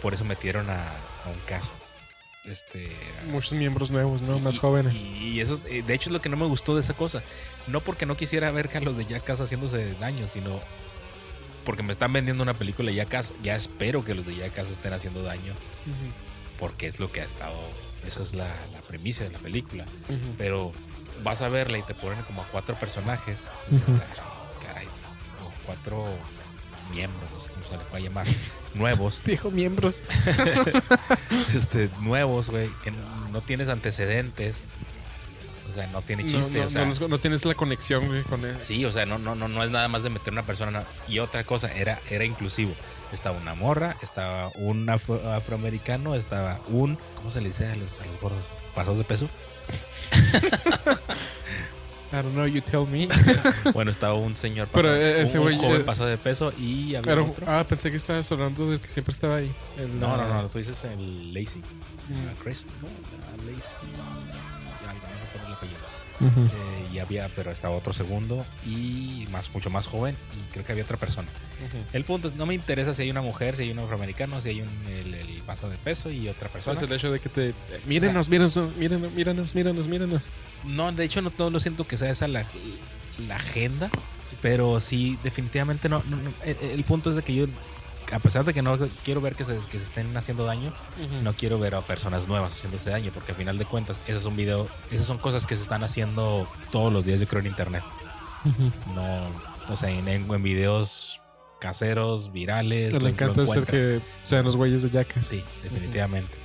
por 0.00 0.14
eso 0.14 0.24
metieron 0.24 0.68
a, 0.70 0.88
a 0.90 1.28
un 1.32 1.40
cast 1.46 1.76
este 2.44 2.90
Muchos 3.28 3.52
miembros 3.52 3.90
nuevos, 3.92 4.22
¿no? 4.22 4.36
Sí, 4.36 4.42
Más 4.42 4.56
y- 4.56 4.58
jóvenes. 4.58 4.94
Y, 4.94 5.40
eso, 5.40 5.54
es- 5.54 5.62
eh, 5.66 5.82
de 5.82 5.94
hecho, 5.94 6.08
es 6.10 6.12
lo 6.12 6.20
que 6.20 6.28
no 6.28 6.36
me 6.36 6.46
gustó 6.46 6.74
de 6.74 6.80
esa 6.80 6.94
cosa. 6.94 7.22
No 7.68 7.80
porque 7.80 8.04
no 8.06 8.16
quisiera 8.16 8.50
ver 8.50 8.68
a 8.76 8.80
los 8.80 8.96
de 8.96 9.06
Jackass 9.06 9.40
haciéndose 9.40 9.94
daño, 9.94 10.26
sino 10.28 10.60
porque 11.64 11.82
me 11.84 11.92
están 11.92 12.12
vendiendo 12.12 12.42
una 12.42 12.54
película 12.54 12.90
de 12.90 12.96
Jackass. 12.96 13.32
Ya 13.42 13.54
espero 13.56 14.04
que 14.04 14.14
los 14.14 14.26
de 14.26 14.34
Jackass 14.36 14.68
estén 14.70 14.92
haciendo 14.92 15.22
daño, 15.22 15.54
porque 16.58 16.88
es 16.88 16.98
lo 16.98 17.10
que 17.12 17.20
ha 17.20 17.24
estado. 17.24 17.56
Esa 18.06 18.24
es 18.24 18.34
la, 18.34 18.48
la 18.72 18.80
premisa 18.82 19.22
de 19.22 19.30
la 19.30 19.38
película. 19.38 19.84
Pero 20.36 20.72
vas 21.22 21.42
a 21.42 21.48
verla 21.48 21.78
y 21.78 21.82
te 21.84 21.94
ponen 21.94 22.22
como 22.24 22.42
a 22.42 22.46
cuatro 22.46 22.76
personajes. 22.76 23.42
Sea, 23.86 24.06
caray, 24.66 24.88
cuatro 25.66 26.06
miembros, 26.92 27.30
no 27.32 27.40
sé 27.40 27.50
cómo 27.50 27.64
se 27.66 27.72
le 27.76 27.84
puede 27.84 28.02
llamar, 28.04 28.26
nuevos. 28.74 29.20
Dijo 29.26 29.50
miembros. 29.50 30.02
este, 31.54 31.90
nuevos, 32.00 32.50
güey, 32.50 32.68
que 32.82 32.90
no 32.90 33.40
tienes 33.40 33.68
antecedentes. 33.68 34.64
O 35.68 35.74
sea, 35.74 35.86
no 35.86 36.02
tiene 36.02 36.24
No, 36.24 36.30
chiste. 36.30 36.58
no, 36.58 36.66
o 36.66 36.68
sea, 36.68 36.84
no 36.84 37.08
no 37.08 37.18
tienes 37.18 37.46
la 37.46 37.54
conexión, 37.54 38.06
güey, 38.06 38.22
con 38.24 38.44
él. 38.44 38.56
sí, 38.60 38.84
o 38.84 38.92
sea, 38.92 39.06
no, 39.06 39.18
no, 39.18 39.34
no, 39.34 39.48
no 39.48 39.64
es 39.64 39.70
nada 39.70 39.88
más 39.88 40.02
de 40.02 40.10
meter 40.10 40.30
una 40.34 40.44
persona. 40.44 40.84
Y 41.08 41.18
otra 41.20 41.44
cosa, 41.44 41.72
era, 41.72 41.98
era 42.10 42.26
inclusivo. 42.26 42.74
Estaba 43.10 43.38
una 43.38 43.54
morra, 43.54 43.96
estaba 44.02 44.48
un 44.54 44.86
afro- 44.90 45.32
afroamericano, 45.32 46.14
estaba 46.14 46.60
un. 46.68 46.98
¿Cómo 47.14 47.30
se 47.30 47.40
le 47.40 47.48
dice 47.48 47.66
a 47.68 47.76
los, 47.76 47.92
a 48.02 48.04
los 48.04 48.20
gordos? 48.20 48.44
¿Pasados 48.74 48.98
de 48.98 49.04
peso? 49.04 49.28
I 52.12 52.16
don't 52.16 52.32
know, 52.34 52.46
you 52.46 52.60
tell 52.60 52.86
me. 52.86 53.08
Bueno, 53.72 53.90
estaba 53.90 54.14
un 54.14 54.36
señor 54.36 54.68
pasado- 54.68 54.94
ese 54.96 55.38
un 55.38 55.56
joven 55.58 55.80
eh, 55.80 55.84
pasado 55.84 56.08
de 56.10 56.18
peso 56.18 56.52
y 56.58 56.94
había 56.94 57.02
Pero, 57.02 57.24
otro. 57.30 57.46
ah, 57.48 57.64
pensé 57.66 57.90
que 57.90 57.96
estabas 57.96 58.30
hablando 58.30 58.68
del 58.68 58.80
que 58.80 58.88
siempre 58.88 59.12
estaba 59.12 59.36
ahí. 59.36 59.50
El, 59.78 59.98
No, 59.98 60.16
no, 60.16 60.28
no, 60.28 60.48
tú 60.48 60.58
dices 60.58 60.84
el 60.84 61.32
Lazy. 61.32 61.60
mm, 61.60 62.14
Ah, 62.28 62.34
Christ, 62.42 62.68
¿no? 62.82 62.88
Ah, 62.88 63.36
Lazy. 63.46 63.76
Algo, 64.88 65.06
no 65.06 65.20
recuerdo 65.24 65.46
el 65.48 65.52
apellido. 65.54 65.78
Eh, 66.26 66.88
y 66.94 66.98
había, 66.98 67.28
pero 67.34 67.50
estaba 67.50 67.74
otro 67.76 67.92
segundo 67.92 68.44
y 68.66 69.26
más, 69.30 69.52
mucho 69.54 69.70
más 69.70 69.86
joven. 69.86 70.16
Y 70.38 70.52
creo 70.52 70.64
que 70.64 70.72
había 70.72 70.84
otra 70.84 70.96
persona. 70.96 71.28
El 71.92 72.04
punto 72.04 72.28
es, 72.28 72.34
no 72.34 72.46
me 72.46 72.54
interesa 72.54 72.94
si 72.94 73.02
hay 73.02 73.10
una 73.10 73.22
mujer, 73.22 73.56
si 73.56 73.62
hay 73.62 73.70
un 73.70 73.78
afroamericano, 73.80 74.40
si 74.40 74.50
hay 74.50 74.60
un 74.62 74.68
el, 74.88 75.14
el 75.14 75.42
paso 75.42 75.68
de 75.70 75.76
peso 75.78 76.10
y 76.10 76.28
otra 76.28 76.48
persona. 76.48 76.78
Pues 76.78 76.90
el 76.90 76.96
hecho 76.96 77.10
de 77.10 77.20
que 77.20 77.28
te. 77.28 77.48
eh, 77.50 77.54
mírenos, 77.86 78.28
mírenos, 78.28 78.56
mírenos, 78.76 79.12
mírenos, 79.12 79.54
mírenos, 79.54 79.88
mírenos. 79.88 80.28
No, 80.64 80.90
de 80.92 81.04
hecho 81.04 81.22
no, 81.22 81.32
no, 81.38 81.50
no 81.50 81.60
siento 81.60 81.86
que 81.86 81.96
sea 81.96 82.10
esa 82.10 82.28
la, 82.28 82.46
la 83.26 83.36
agenda, 83.36 83.90
pero 84.40 84.80
sí, 84.80 85.18
definitivamente 85.22 85.88
no, 85.88 86.02
no- 86.08 86.16
no. 86.16 86.30
El, 86.44 86.56
el 86.72 86.84
punto 86.84 87.10
es 87.10 87.16
de 87.16 87.22
que 87.22 87.34
yo, 87.34 87.46
a 88.12 88.18
pesar 88.18 88.44
de 88.44 88.52
que 88.52 88.62
no 88.62 88.78
quiero 89.04 89.20
ver 89.20 89.34
que 89.34 89.44
se, 89.44 89.58
que 89.70 89.78
se 89.78 89.84
estén 89.84 90.16
haciendo 90.16 90.44
daño, 90.44 90.72
no 91.22 91.32
quiero 91.32 91.58
ver 91.58 91.74
a 91.74 91.80
personas 91.80 92.28
nuevas 92.28 92.52
haciéndose 92.52 92.90
daño, 92.90 93.10
porque 93.12 93.32
al 93.32 93.38
final 93.38 93.58
de 93.58 93.64
cuentas, 93.64 94.02
ese 94.06 94.18
es 94.18 94.24
un 94.24 94.36
video, 94.36 94.68
esas 94.90 95.06
son 95.06 95.18
cosas 95.18 95.46
que 95.46 95.56
se 95.56 95.62
están 95.62 95.82
haciendo 95.82 96.46
todos 96.70 96.92
los 96.92 97.04
días, 97.04 97.20
yo 97.20 97.26
creo, 97.26 97.40
en 97.40 97.46
internet. 97.46 97.82
No, 98.94 99.30
o 99.68 99.76
sea, 99.76 99.90
en, 99.90 100.08
en, 100.08 100.42
videos 100.42 101.20
caseros, 101.60 102.32
virales. 102.32 102.92
De 102.92 103.00
ser 103.00 103.08
encuentras. 103.08 103.64
que 103.64 104.00
sean 104.24 104.44
los 104.44 104.56
güeyes 104.56 104.82
de 104.82 104.90
Jackass. 104.90 105.24
Sí, 105.24 105.44
definitivamente. 105.62 106.36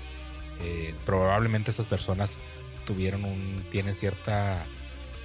Eh, 0.61 0.93
probablemente 1.05 1.71
estas 1.71 1.85
personas 1.85 2.39
tuvieron 2.85 3.25
un, 3.25 3.65
tienen 3.69 3.95
cierta 3.95 4.65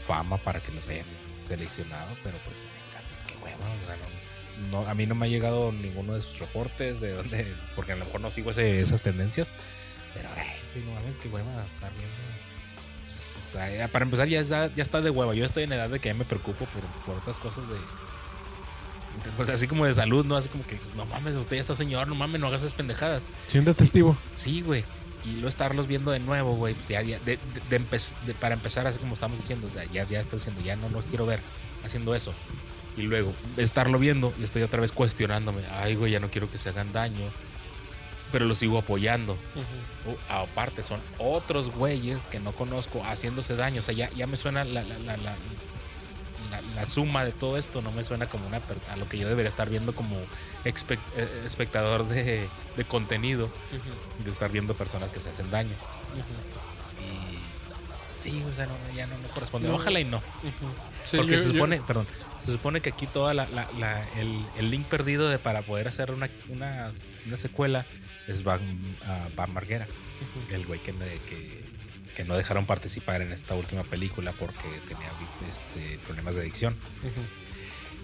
fama 0.07 0.39
para 0.39 0.61
que 0.61 0.73
los 0.73 0.89
hayan 0.89 1.07
seleccionado, 1.45 2.17
pero 2.23 2.39
pues, 2.45 2.65
pues 3.11 3.25
qué 3.25 3.35
hueva, 3.45 3.65
o 3.83 3.87
sea, 3.87 3.97
no, 3.97 4.32
no- 4.71 4.87
a 4.87 4.95
mí 4.95 5.07
no 5.07 5.15
me 5.15 5.27
ha 5.27 5.29
llegado 5.29 5.73
ninguno 5.73 6.15
de 6.15 6.21
sus 6.21 6.39
reportes 6.39 7.01
de 7.01 7.13
dónde, 7.13 7.53
porque 7.77 7.93
a 7.93 7.97
lo 7.97 8.05
mejor 8.05 8.21
no 8.21 8.31
sigo 8.31 8.51
ese- 8.51 8.81
esas 8.81 9.03
tendencias, 9.03 9.53
pero 10.15 10.29
ay, 10.37 10.83
no 10.85 10.93
mames, 10.95 11.17
qué 11.17 11.29
hueva 11.29 11.65
estar 11.65 11.91
viendo. 11.93 12.15
O 13.07 13.09
sea, 13.53 13.71
ya 13.75 13.89
para 13.89 14.05
empezar 14.05 14.29
ya 14.29 14.41
está, 14.41 14.75
ya 14.75 14.83
está 14.83 15.01
de 15.03 15.11
hueva. 15.11 15.35
Yo 15.35 15.45
estoy 15.45 15.65
en 15.65 15.73
edad 15.73 15.91
de 15.91 16.01
que 16.01 16.09
ya 16.09 16.15
me 16.15 16.25
preocupo 16.25 16.65
por, 16.67 16.83
por 17.05 17.17
otras 17.17 17.39
cosas 17.39 17.65
de, 17.69 17.77
pues, 19.37 19.51
así 19.51 19.67
como 19.67 19.85
de 19.85 19.93
salud, 19.95 20.25
¿no? 20.25 20.37
Así 20.37 20.49
como 20.49 20.65
que, 20.67 20.79
no 20.97 21.05
mames, 21.07 21.35
usted 21.37 21.57
ya 21.57 21.61
está 21.61 21.75
señor, 21.75 22.09
no 22.09 22.15
mames, 22.15 22.41
no 22.41 22.47
hagas 22.47 22.63
esas 22.63 22.73
pendejadas. 22.75 23.29
Siendo 23.47 23.75
testigo. 23.75 24.17
Sí, 24.35 24.63
güey. 24.63 24.85
Y 25.25 25.33
luego 25.35 25.49
estarlos 25.49 25.87
viendo 25.87 26.11
de 26.11 26.19
nuevo, 26.19 26.57
güey. 26.57 26.75
Pues 26.75 26.89
ya, 26.89 27.03
ya, 27.03 27.19
de, 27.21 27.39
de- 27.71 27.79
de- 28.27 28.35
para 28.35 28.55
empezar, 28.55 28.87
así 28.87 28.99
como 28.99 29.15
estamos 29.15 29.39
diciendo, 29.39 29.67
o 29.69 29.71
sea, 29.71 29.85
ya, 29.93 30.09
ya 30.09 30.21
está 30.21 30.37
diciendo, 30.37 30.63
ya 30.63 30.75
no 30.77 30.89
los 30.89 31.05
quiero 31.07 31.27
ver 31.27 31.41
haciendo 31.85 32.15
eso. 32.15 32.33
Y 32.97 33.03
luego 33.03 33.33
estarlo 33.57 33.99
viendo 33.99 34.33
y 34.39 34.43
estoy 34.45 34.63
otra 34.63 34.81
vez 34.81 34.93
cuestionándome, 34.93 35.63
ay, 35.71 35.95
güey, 35.95 36.13
ya 36.13 36.21
no 36.21 36.31
quiero 36.31 36.51
que 36.51 36.59
se 36.59 36.69
hagan 36.69 36.93
daño. 36.93 37.31
Pero 38.31 38.47
lo 38.47 38.55
sigo 38.55 38.79
apoyando. 38.79 39.35
Uh, 40.07 40.17
aparte, 40.33 40.83
son 40.83 41.01
otros 41.19 41.71
güeyes 41.71 42.27
que 42.29 42.41
no 42.41 42.53
conozco 42.53 43.03
haciéndose 43.05 43.57
daño. 43.57 43.81
O 43.81 43.83
sea, 43.83 43.95
ya, 43.95 44.09
ya 44.11 44.27
me 44.27 44.37
suena 44.39 44.65
la, 44.65 44.83
la, 44.83 44.99
la, 44.99 45.17
la, 45.19 45.37
la- 46.75 46.87
suma 46.87 47.25
de 47.25 47.33
todo 47.33 47.57
esto. 47.59 47.83
No 47.83 47.93
me 47.93 48.05
suena 48.05 48.27
como 48.27 48.47
una 48.47 48.61
a 48.91 48.97
lo 48.97 49.07
que 49.09 49.19
yo 49.19 49.29
debería 49.29 49.49
estar 49.51 49.69
viendo 49.69 49.95
como 49.95 50.17
eh, 50.65 50.73
espectador 51.45 52.09
de, 52.09 52.49
de 52.77 52.85
contenido 52.85 53.51
de 54.25 54.31
estar 54.31 54.51
viendo 54.51 54.73
personas 54.75 55.11
que 55.11 55.21
se 55.21 55.31
hacen 55.31 55.51
daño. 55.51 55.75
Y 56.17 56.72
sí, 58.23 58.43
o 58.51 58.55
sea, 58.55 58.67
no, 58.67 58.75
ya 58.95 59.07
no, 59.07 59.19
no 59.19 59.29
corresponde. 59.29 59.69
No. 59.69 59.75
Ojalá 59.77 60.01
y 60.01 60.05
no. 60.05 60.23
Sí, 61.05 61.17
Porque 61.17 61.33
yo- 61.33 61.39
se 61.39 61.45
yo- 61.47 61.53
supone, 61.53 61.81
perdón, 61.81 62.07
se 62.45 62.53
supone 62.53 62.81
que 62.81 62.91
aquí 62.91 63.07
toda 63.07 63.35
la, 63.35 63.47
la- 63.47 63.69
la- 63.79 64.05
el, 64.19 64.45
el 64.59 64.71
link 64.71 64.87
perdido 64.87 65.29
de 65.29 65.39
para 65.39 65.63
poder 65.63 65.89
hacer 65.89 66.11
una, 66.11 66.31
una, 66.49 66.91
una 67.27 67.37
secuela 67.37 67.87
es 68.29 68.45
Van, 68.45 68.97
ah, 69.05 69.29
Van 69.37 69.53
Marguera, 69.53 69.87
el 70.51 70.65
güey 70.67 70.81
que, 70.83 70.93
que, 70.93 71.65
que 72.15 72.25
no 72.25 72.37
dejaron 72.37 72.67
participar 72.67 73.21
en 73.23 73.33
esta 73.33 73.55
última 73.55 73.83
película 73.83 74.33
porque 74.33 74.69
tenía 74.87 75.09
este, 75.49 75.99
problemas 76.07 76.35
de 76.37 76.43
adicción. 76.43 76.77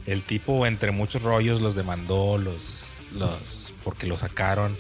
El 0.07 0.23
tipo, 0.25 0.67
entre 0.67 0.91
muchos 0.91 1.23
rollos, 1.23 1.61
los 1.61 1.75
demandó, 1.75 2.39
los, 2.39 3.07
los 3.13 3.73
porque 3.85 4.07
lo 4.07 4.17
sacaron 4.17 4.77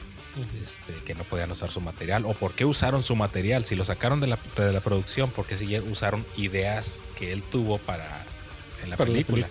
este, 0.62 0.94
que 1.04 1.14
no 1.14 1.24
podían 1.24 1.50
usar 1.50 1.70
su 1.70 1.80
material 1.80 2.24
o 2.24 2.32
por 2.34 2.52
qué 2.54 2.64
usaron 2.64 3.02
su 3.02 3.16
material 3.16 3.64
si 3.64 3.74
lo 3.76 3.84
sacaron 3.84 4.20
de 4.20 4.28
la, 4.28 4.38
de 4.56 4.72
la 4.72 4.80
producción 4.80 5.30
porque 5.34 5.56
si 5.56 5.78
usaron 5.80 6.24
ideas 6.36 7.00
que 7.16 7.32
él 7.32 7.42
tuvo 7.42 7.78
para 7.78 8.24
en 8.82 8.90
la, 8.90 8.96
Para 8.96 9.10
la 9.10 9.14
película. 9.14 9.46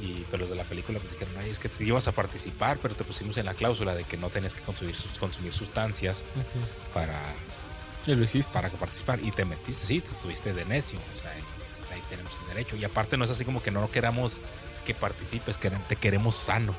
y 0.00 0.24
pero 0.30 0.42
los 0.42 0.50
de 0.50 0.56
la 0.56 0.64
película 0.64 0.98
pues 1.00 1.12
dijeron 1.12 1.34
Ay, 1.38 1.50
es 1.50 1.58
que 1.58 1.68
te 1.68 1.84
ibas 1.84 2.06
a 2.08 2.12
participar 2.12 2.78
pero 2.80 2.94
te 2.94 3.04
pusimos 3.04 3.36
en 3.38 3.46
la 3.46 3.54
cláusula 3.54 3.94
de 3.94 4.04
que 4.04 4.16
no 4.16 4.30
tenías 4.30 4.54
que 4.54 4.62
consumir, 4.62 4.94
sus- 4.94 5.18
consumir 5.18 5.52
sustancias 5.52 6.24
para, 6.94 7.18
Y 8.06 8.14
lo 8.14 8.22
hiciste. 8.24 8.52
para 8.52 8.68
participar 8.70 9.18
y 9.24 9.30
te 9.32 9.44
metiste 9.44 9.86
sí 9.86 10.00
te 10.00 10.10
estuviste 10.12 10.52
de 10.52 10.64
necio 10.66 10.98
o 11.14 11.18
sea 11.18 11.32
ahí 11.32 12.02
tenemos 12.08 12.32
el 12.42 12.46
derecho. 12.54 12.76
Y 12.76 12.84
aparte 12.84 13.16
no 13.16 13.24
es 13.24 13.30
así 13.32 13.44
como 13.44 13.60
que 13.62 13.72
no 13.72 13.90
queramos 13.90 14.40
que 14.86 14.94
participes 14.94 15.58
que 15.58 15.70
te 15.70 15.96
queremos 15.96 16.36
sano 16.36 16.76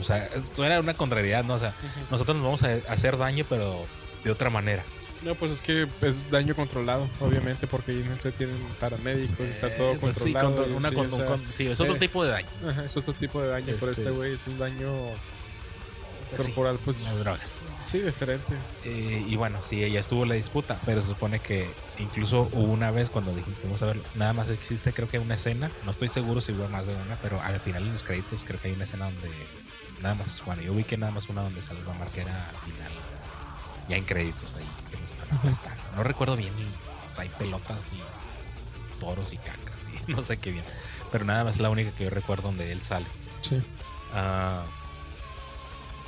o 0.00 0.04
sea 0.04 0.26
esto 0.26 0.64
era 0.64 0.80
una 0.80 0.94
contrariedad 0.94 1.44
no 1.44 1.54
o 1.54 1.58
sea 1.58 1.74
nosotros 2.10 2.36
nos 2.36 2.44
vamos 2.44 2.62
a 2.62 2.92
hacer 2.92 3.16
daño, 3.16 3.44
pero 3.48 3.86
de 4.24 4.30
otra 4.30 4.50
manera. 4.50 4.84
No, 5.22 5.34
pues 5.34 5.50
es 5.50 5.62
que 5.62 5.88
es 6.02 6.30
daño 6.30 6.54
controlado, 6.54 7.08
obviamente, 7.20 7.66
porque 7.66 7.90
ahí 7.90 8.04
set 8.20 8.36
tienen 8.36 8.56
paramédicos, 8.78 9.40
está 9.48 9.74
todo 9.74 9.92
Eh, 9.94 9.98
pues 10.00 10.14
sí, 10.14 10.32
controlado. 10.32 10.54
control- 10.56 10.76
una 10.76 10.88
sí, 10.90 10.94
con- 10.94 11.12
o 11.12 11.16
sea, 11.16 11.24
con- 11.26 11.52
sí, 11.52 11.66
es 11.66 11.80
otro 11.80 11.96
eh, 11.96 11.98
tipo 11.98 12.22
de 12.24 12.30
daño. 12.30 12.48
ajá, 12.68 12.84
es 12.84 12.96
otro 12.96 13.12
tipo 13.14 13.42
de 13.42 13.48
daño, 13.48 13.66
pero 13.80 13.90
Este- 13.90 14.02
este 14.02 14.10
güey 14.12 14.34
es 14.34 14.46
un 14.46 14.58
daño 14.58 14.88
Pues 16.28 16.42
sí, 16.42 16.52
corporal, 16.52 16.78
pues 16.84 17.04
las 17.04 17.18
drogas. 17.18 17.60
sí, 17.84 18.00
diferente. 18.00 18.54
Eh, 18.84 19.24
y 19.26 19.36
bueno, 19.36 19.62
sí, 19.62 19.82
ella 19.82 20.00
estuvo 20.00 20.24
la 20.24 20.34
disputa, 20.34 20.78
pero 20.84 21.00
se 21.02 21.08
supone 21.08 21.40
que 21.40 21.70
incluso 21.98 22.48
hubo 22.52 22.72
una 22.72 22.90
vez 22.90 23.10
cuando 23.10 23.34
dijimos, 23.34 23.58
fuimos 23.60 23.82
a 23.82 23.86
ver, 23.86 24.02
nada 24.14 24.32
más 24.32 24.50
existe, 24.50 24.92
creo 24.92 25.08
que 25.08 25.18
una 25.18 25.34
escena, 25.34 25.70
no 25.84 25.90
estoy 25.90 26.08
seguro 26.08 26.40
si 26.40 26.52
hubo 26.52 26.68
más 26.68 26.86
de 26.86 26.94
una, 26.94 27.16
pero 27.22 27.40
al 27.40 27.60
final 27.60 27.84
en 27.84 27.92
los 27.92 28.02
créditos 28.02 28.44
creo 28.44 28.60
que 28.60 28.68
hay 28.68 28.74
una 28.74 28.84
escena 28.84 29.06
donde 29.06 29.30
nada 30.02 30.14
más, 30.14 30.42
bueno, 30.44 30.62
yo 30.62 30.74
vi 30.74 30.84
que 30.84 30.96
nada 30.96 31.12
más 31.12 31.28
una 31.28 31.42
donde 31.42 31.62
sale 31.62 31.82
la 31.82 31.94
marquera 31.94 32.48
al 32.50 32.72
final, 32.72 32.92
ya 33.88 33.96
en 33.96 34.04
créditos 34.04 34.54
ahí, 34.54 34.66
que 34.90 34.96
no 34.98 35.06
están 35.06 35.38
aplastando. 35.38 35.82
No 35.96 36.02
recuerdo 36.02 36.36
bien, 36.36 36.52
hay 37.16 37.28
pelotas 37.30 37.90
y 37.92 39.00
toros 39.00 39.32
y 39.32 39.38
cacas 39.38 39.88
y 39.92 40.10
no 40.12 40.22
sé 40.22 40.36
qué 40.38 40.50
bien, 40.50 40.64
pero 41.10 41.24
nada 41.24 41.44
más 41.44 41.56
es 41.56 41.60
la 41.60 41.70
única 41.70 41.90
que 41.92 42.04
yo 42.04 42.10
recuerdo 42.10 42.48
donde 42.48 42.70
él 42.70 42.82
sale. 42.82 43.06
Sí. 43.40 43.62
Ah, 44.14 44.64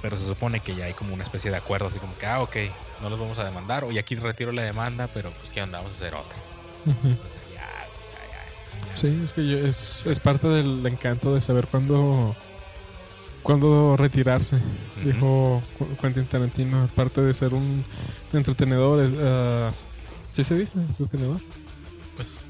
pero 0.02 0.16
se 0.16 0.26
supone 0.26 0.60
que 0.60 0.74
ya 0.74 0.86
hay 0.86 0.92
como 0.94 1.12
una 1.14 1.22
especie 1.22 1.50
de 1.50 1.56
acuerdo, 1.56 1.86
así 1.88 1.98
como 1.98 2.16
que, 2.16 2.26
ah, 2.26 2.40
ok, 2.42 2.56
no 3.02 3.10
los 3.10 3.18
vamos 3.20 3.38
a 3.38 3.44
demandar, 3.44 3.84
o 3.84 3.92
y 3.92 3.98
aquí 3.98 4.14
retiro 4.16 4.52
la 4.52 4.62
demanda, 4.62 5.08
pero 5.12 5.30
pues 5.32 5.52
que 5.52 5.60
andamos 5.60 5.92
a 5.92 5.94
hacer 5.94 6.14
otra. 6.14 6.36
O 6.86 7.28
sea, 7.28 7.42
ya, 7.52 7.56
ya, 7.56 8.80
ya, 8.80 8.86
ya. 8.88 8.96
Sí, 8.96 9.20
es 9.22 9.32
que 9.32 9.46
yo- 9.46 9.58
es, 9.58 10.04
es 10.06 10.20
parte 10.20 10.48
del 10.48 10.86
encanto 10.86 11.34
de 11.34 11.40
saber 11.40 11.66
cuándo, 11.66 12.34
cuándo 13.42 13.96
retirarse. 13.96 14.56
Dijo 15.04 15.62
Qu- 15.78 15.96
Quentin 15.98 16.26
Tarantino, 16.26 16.88
parte 16.94 17.20
de 17.22 17.34
ser 17.34 17.54
un 17.54 17.84
entretenedor. 18.32 19.04
es, 19.04 19.12
ah, 19.22 19.72
¿Sí 20.32 20.44
se 20.44 20.54
dice? 20.56 20.78
¿Entretenedor? 20.78 21.40
Pues. 22.16 22.46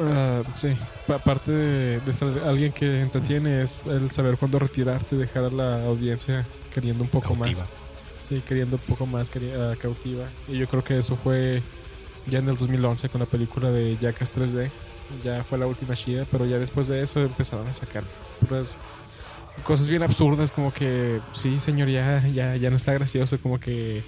Ah, 0.00 0.42
sí, 0.54 0.74
Pa- 1.06 1.18
parte 1.18 1.50
de, 1.52 2.00
de 2.00 2.12
ser 2.12 2.28
alguien 2.46 2.72
que 2.72 3.00
entretiene 3.02 3.62
es 3.62 3.78
el 3.86 4.10
saber 4.10 4.36
cuándo 4.38 4.58
retirarte 4.58 5.16
y 5.16 5.18
dejar 5.18 5.44
a 5.44 5.50
la 5.50 5.84
audiencia 5.84 6.46
queriendo 6.72 7.04
un 7.04 7.10
poco 7.10 7.34
Cautiva. 7.34 7.60
más. 7.60 7.68
Sí, 8.22 8.40
queriendo 8.46 8.76
un 8.76 8.82
poco 8.82 9.04
más 9.06 9.28
quería, 9.28 9.74
cautiva. 9.76 10.24
Y 10.48 10.56
yo 10.56 10.66
creo 10.66 10.82
que 10.82 10.98
eso 10.98 11.16
fue 11.16 11.62
ya 12.26 12.38
en 12.38 12.48
el 12.48 12.56
2011 12.56 13.08
con 13.08 13.20
la 13.20 13.26
película 13.26 13.70
de 13.70 13.96
Jackass 14.00 14.32
3D. 14.34 14.70
Ya 15.22 15.42
fue 15.44 15.58
la 15.58 15.66
última 15.66 15.94
chida, 15.94 16.24
pero 16.30 16.46
ya 16.46 16.58
después 16.58 16.86
de 16.86 17.02
eso 17.02 17.20
empezaron 17.20 17.66
a 17.68 17.72
sacar 17.74 18.04
puras 18.40 18.76
cosas 19.64 19.88
bien 19.90 20.02
absurdas, 20.02 20.50
como 20.50 20.72
que, 20.72 21.20
sí, 21.32 21.58
señor, 21.58 21.88
ya, 21.88 22.26
ya, 22.28 22.56
ya 22.56 22.70
no 22.70 22.76
está 22.76 22.94
gracioso, 22.94 23.38
como 23.38 23.60
que 23.60 24.02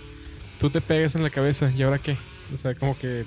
tú 0.58 0.70
te 0.70 0.80
pegas 0.80 1.14
en 1.16 1.22
la 1.22 1.28
cabeza, 1.28 1.70
¿y 1.76 1.82
ahora 1.82 1.98
qué? 1.98 2.16
O 2.54 2.56
sea, 2.56 2.74
como 2.74 2.96
que 2.96 3.26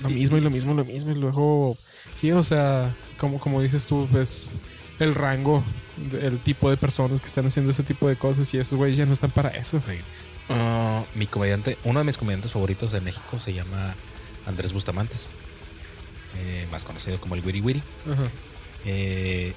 lo 0.00 0.08
mismo 0.08 0.36
y 0.36 0.40
lo 0.40 0.50
mismo, 0.50 0.74
lo 0.74 0.84
mismo, 0.84 1.12
y 1.12 1.14
luego, 1.14 1.76
sí, 2.14 2.32
o 2.32 2.42
sea, 2.42 2.94
como, 3.18 3.38
como 3.38 3.60
dices 3.60 3.86
tú, 3.86 4.08
pues 4.10 4.48
el 4.98 5.14
rango, 5.14 5.64
el 6.12 6.38
tipo 6.38 6.70
de 6.70 6.76
personas 6.76 7.20
que 7.20 7.26
están 7.26 7.46
haciendo 7.46 7.70
ese 7.70 7.82
tipo 7.82 8.08
de 8.08 8.16
cosas 8.16 8.52
y 8.54 8.58
esos 8.58 8.74
güeyes 8.74 8.96
ya 8.96 9.06
no 9.06 9.12
están 9.12 9.30
para 9.30 9.50
eso. 9.50 9.82
Uh, 10.48 11.04
mi 11.16 11.26
comediante, 11.26 11.78
uno 11.84 12.00
de 12.00 12.04
mis 12.04 12.16
comediantes 12.16 12.52
favoritos 12.52 12.92
de 12.92 13.00
México 13.00 13.38
se 13.38 13.52
llama 13.52 13.94
Andrés 14.46 14.72
Bustamantes, 14.72 15.26
eh, 16.38 16.66
más 16.70 16.84
conocido 16.84 17.20
como 17.20 17.34
el 17.34 17.44
Wiri 17.44 17.60
Wiri. 17.60 17.82
Eh, 18.84 19.54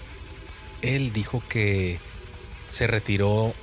él 0.82 1.12
dijo 1.12 1.42
que 1.50 2.00
se 2.70 2.88
retiró 2.88 3.54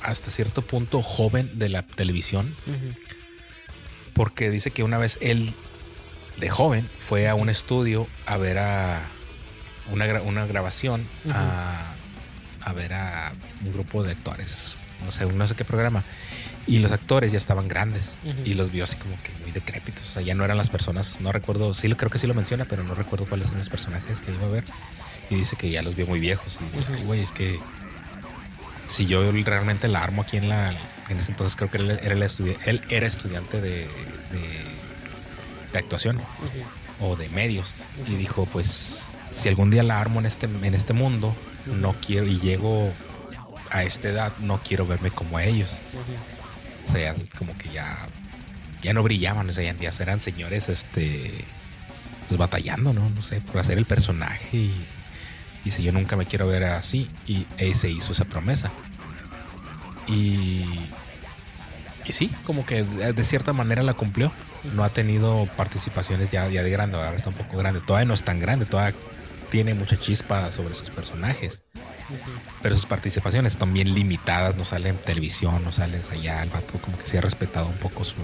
hasta 0.00 0.30
cierto 0.30 0.62
punto 0.62 1.02
joven 1.02 1.58
de 1.58 1.68
la 1.68 1.86
televisión. 1.86 2.54
Porque 4.14 4.50
dice 4.50 4.70
que 4.70 4.82
una 4.82 4.98
vez 4.98 5.18
él, 5.20 5.54
de 6.38 6.48
joven, 6.48 6.88
fue 6.98 7.28
a 7.28 7.34
un 7.34 7.48
estudio 7.48 8.06
a 8.26 8.36
ver 8.36 8.58
a 8.58 9.02
una, 9.92 10.22
una 10.22 10.46
grabación, 10.46 11.06
a, 11.30 11.94
a, 12.62 12.72
ver 12.72 12.94
a 12.94 13.32
un 13.64 13.72
grupo 13.72 14.02
de 14.02 14.12
actores, 14.12 14.76
no 15.04 15.12
sé, 15.12 15.26
no 15.26 15.46
sé 15.46 15.54
qué 15.54 15.64
programa. 15.64 16.04
Y 16.66 16.78
los 16.78 16.92
actores 16.92 17.30
ya 17.30 17.36
estaban 17.36 17.68
grandes 17.68 18.18
y 18.46 18.54
los 18.54 18.70
vio 18.70 18.84
así 18.84 18.96
como 18.96 19.16
que 19.22 19.32
muy 19.42 19.50
decrépitos. 19.50 20.08
O 20.08 20.12
sea, 20.12 20.22
ya 20.22 20.34
no 20.34 20.44
eran 20.44 20.56
las 20.56 20.70
personas, 20.70 21.20
no 21.20 21.30
recuerdo, 21.30 21.74
sí, 21.74 21.92
creo 21.94 22.10
que 22.10 22.18
sí 22.18 22.26
lo 22.26 22.32
menciona, 22.32 22.64
pero 22.64 22.82
no 22.84 22.94
recuerdo 22.94 23.26
cuáles 23.26 23.48
eran 23.48 23.58
los 23.58 23.68
personajes 23.68 24.22
que 24.22 24.32
iba 24.32 24.44
a 24.44 24.48
ver. 24.48 24.64
Y 25.28 25.34
dice 25.34 25.56
que 25.56 25.70
ya 25.70 25.82
los 25.82 25.94
vio 25.94 26.06
muy 26.06 26.20
viejos. 26.20 26.58
Y 26.62 26.64
dice, 26.64 26.84
güey, 27.04 27.20
es 27.20 27.32
que 27.32 27.58
si 28.86 29.06
yo 29.06 29.30
realmente 29.32 29.88
la 29.88 30.02
armo 30.02 30.22
aquí 30.22 30.36
en 30.36 30.48
la. 30.48 30.70
En 31.08 31.18
ese 31.18 31.32
entonces 31.32 31.56
creo 31.56 31.70
que 31.70 31.78
él 31.78 31.90
era, 31.90 32.14
el 32.14 32.22
él 32.64 32.82
era 32.88 33.06
estudiante 33.06 33.60
de, 33.60 33.88
de, 35.72 35.78
actuación 35.78 36.20
o 37.00 37.16
de 37.16 37.28
medios. 37.30 37.74
Y 38.06 38.14
dijo, 38.14 38.46
pues, 38.46 39.16
si 39.30 39.48
algún 39.48 39.70
día 39.70 39.82
la 39.82 40.00
armo 40.00 40.20
en 40.20 40.26
este, 40.26 40.46
en 40.46 40.74
este 40.74 40.92
mundo, 40.92 41.34
no 41.66 41.94
quiero, 41.94 42.26
y 42.26 42.38
llego 42.38 42.92
a 43.70 43.82
esta 43.82 44.08
edad, 44.08 44.32
no 44.38 44.60
quiero 44.62 44.86
verme 44.86 45.10
como 45.10 45.38
ellos. 45.40 45.80
O 46.86 46.92
sea, 46.92 47.14
como 47.36 47.56
que 47.58 47.70
ya, 47.70 48.06
ya 48.82 48.94
no 48.94 49.02
brillaban, 49.02 49.48
o 49.48 49.52
sea, 49.52 49.74
ya 49.74 49.90
eran 49.98 50.20
señores, 50.20 50.68
este, 50.68 51.32
pues 52.28 52.38
batallando, 52.38 52.92
¿no? 52.92 53.08
No 53.10 53.22
sé, 53.22 53.40
por 53.40 53.58
hacer 53.58 53.78
el 53.78 53.84
personaje 53.84 54.56
y 54.56 54.84
Dice, 55.64 55.82
yo 55.82 55.92
nunca 55.92 56.16
me 56.16 56.26
quiero 56.26 56.46
ver 56.46 56.64
así. 56.64 57.08
Y 57.26 57.46
se 57.74 57.90
hizo 57.90 58.12
esa 58.12 58.24
promesa. 58.24 58.70
Y, 60.06 60.64
y 62.04 62.12
sí, 62.12 62.30
como 62.44 62.66
que 62.66 62.84
de 62.84 63.24
cierta 63.24 63.52
manera 63.52 63.82
la 63.82 63.94
cumplió. 63.94 64.32
No 64.72 64.84
ha 64.84 64.90
tenido 64.90 65.46
participaciones 65.56 66.30
ya, 66.30 66.48
ya 66.48 66.62
de 66.62 66.70
grande, 66.70 66.96
ahora 66.96 67.14
está 67.14 67.30
un 67.30 67.36
poco 67.36 67.56
grande. 67.56 67.80
Todavía 67.80 68.06
no 68.06 68.14
es 68.14 68.22
tan 68.22 68.40
grande, 68.40 68.64
todavía 68.66 68.94
tiene 69.50 69.74
mucha 69.74 69.98
chispa 69.98 70.50
sobre 70.52 70.74
sus 70.74 70.90
personajes. 70.90 71.64
Pero 72.62 72.74
sus 72.74 72.86
participaciones 72.86 73.52
están 73.52 73.72
bien 73.72 73.94
limitadas, 73.94 74.56
no 74.56 74.64
sale 74.64 74.90
en 74.90 74.96
televisión, 74.96 75.64
no 75.64 75.72
sale 75.72 76.00
allá. 76.10 76.42
El 76.42 76.50
vato 76.50 76.78
como 76.80 76.98
que 76.98 77.06
sí 77.06 77.16
ha 77.16 77.20
respetado 77.20 77.68
un 77.68 77.76
poco 77.76 78.04
su, 78.04 78.16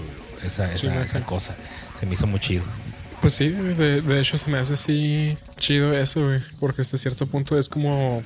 esa, 0.43 0.71
esa, 0.71 1.01
esa 1.01 1.21
cosa. 1.25 1.55
Se 1.95 2.05
me 2.05 2.13
hizo 2.13 2.27
muy 2.27 2.39
chido. 2.39 2.63
Pues 3.21 3.33
sí, 3.33 3.49
de, 3.49 4.19
hecho 4.19 4.37
se 4.37 4.49
me 4.49 4.57
hace 4.57 4.73
así 4.73 5.37
chido 5.57 5.93
eso, 5.93 6.23
porque 6.59 6.81
hasta 6.81 6.97
cierto 6.97 7.27
punto 7.27 7.57
es 7.57 7.69
como 7.69 8.23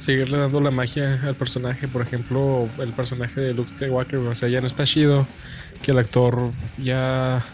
seguirle 0.00 0.36
dando 0.36 0.60
la 0.60 0.72
magia 0.72 1.20
al 1.22 1.36
personaje. 1.36 1.86
Por 1.86 2.02
ejemplo, 2.02 2.68
el 2.78 2.92
personaje 2.92 3.40
de 3.40 3.54
Luke 3.54 3.70
Skywalker, 3.76 4.18
o 4.18 4.34
sea, 4.34 4.48
ya 4.48 4.60
no 4.60 4.66
está 4.66 4.82
chido 4.82 5.28
que 5.80 5.92
el 5.92 5.98
actor 5.98 6.50
ya 6.78 7.44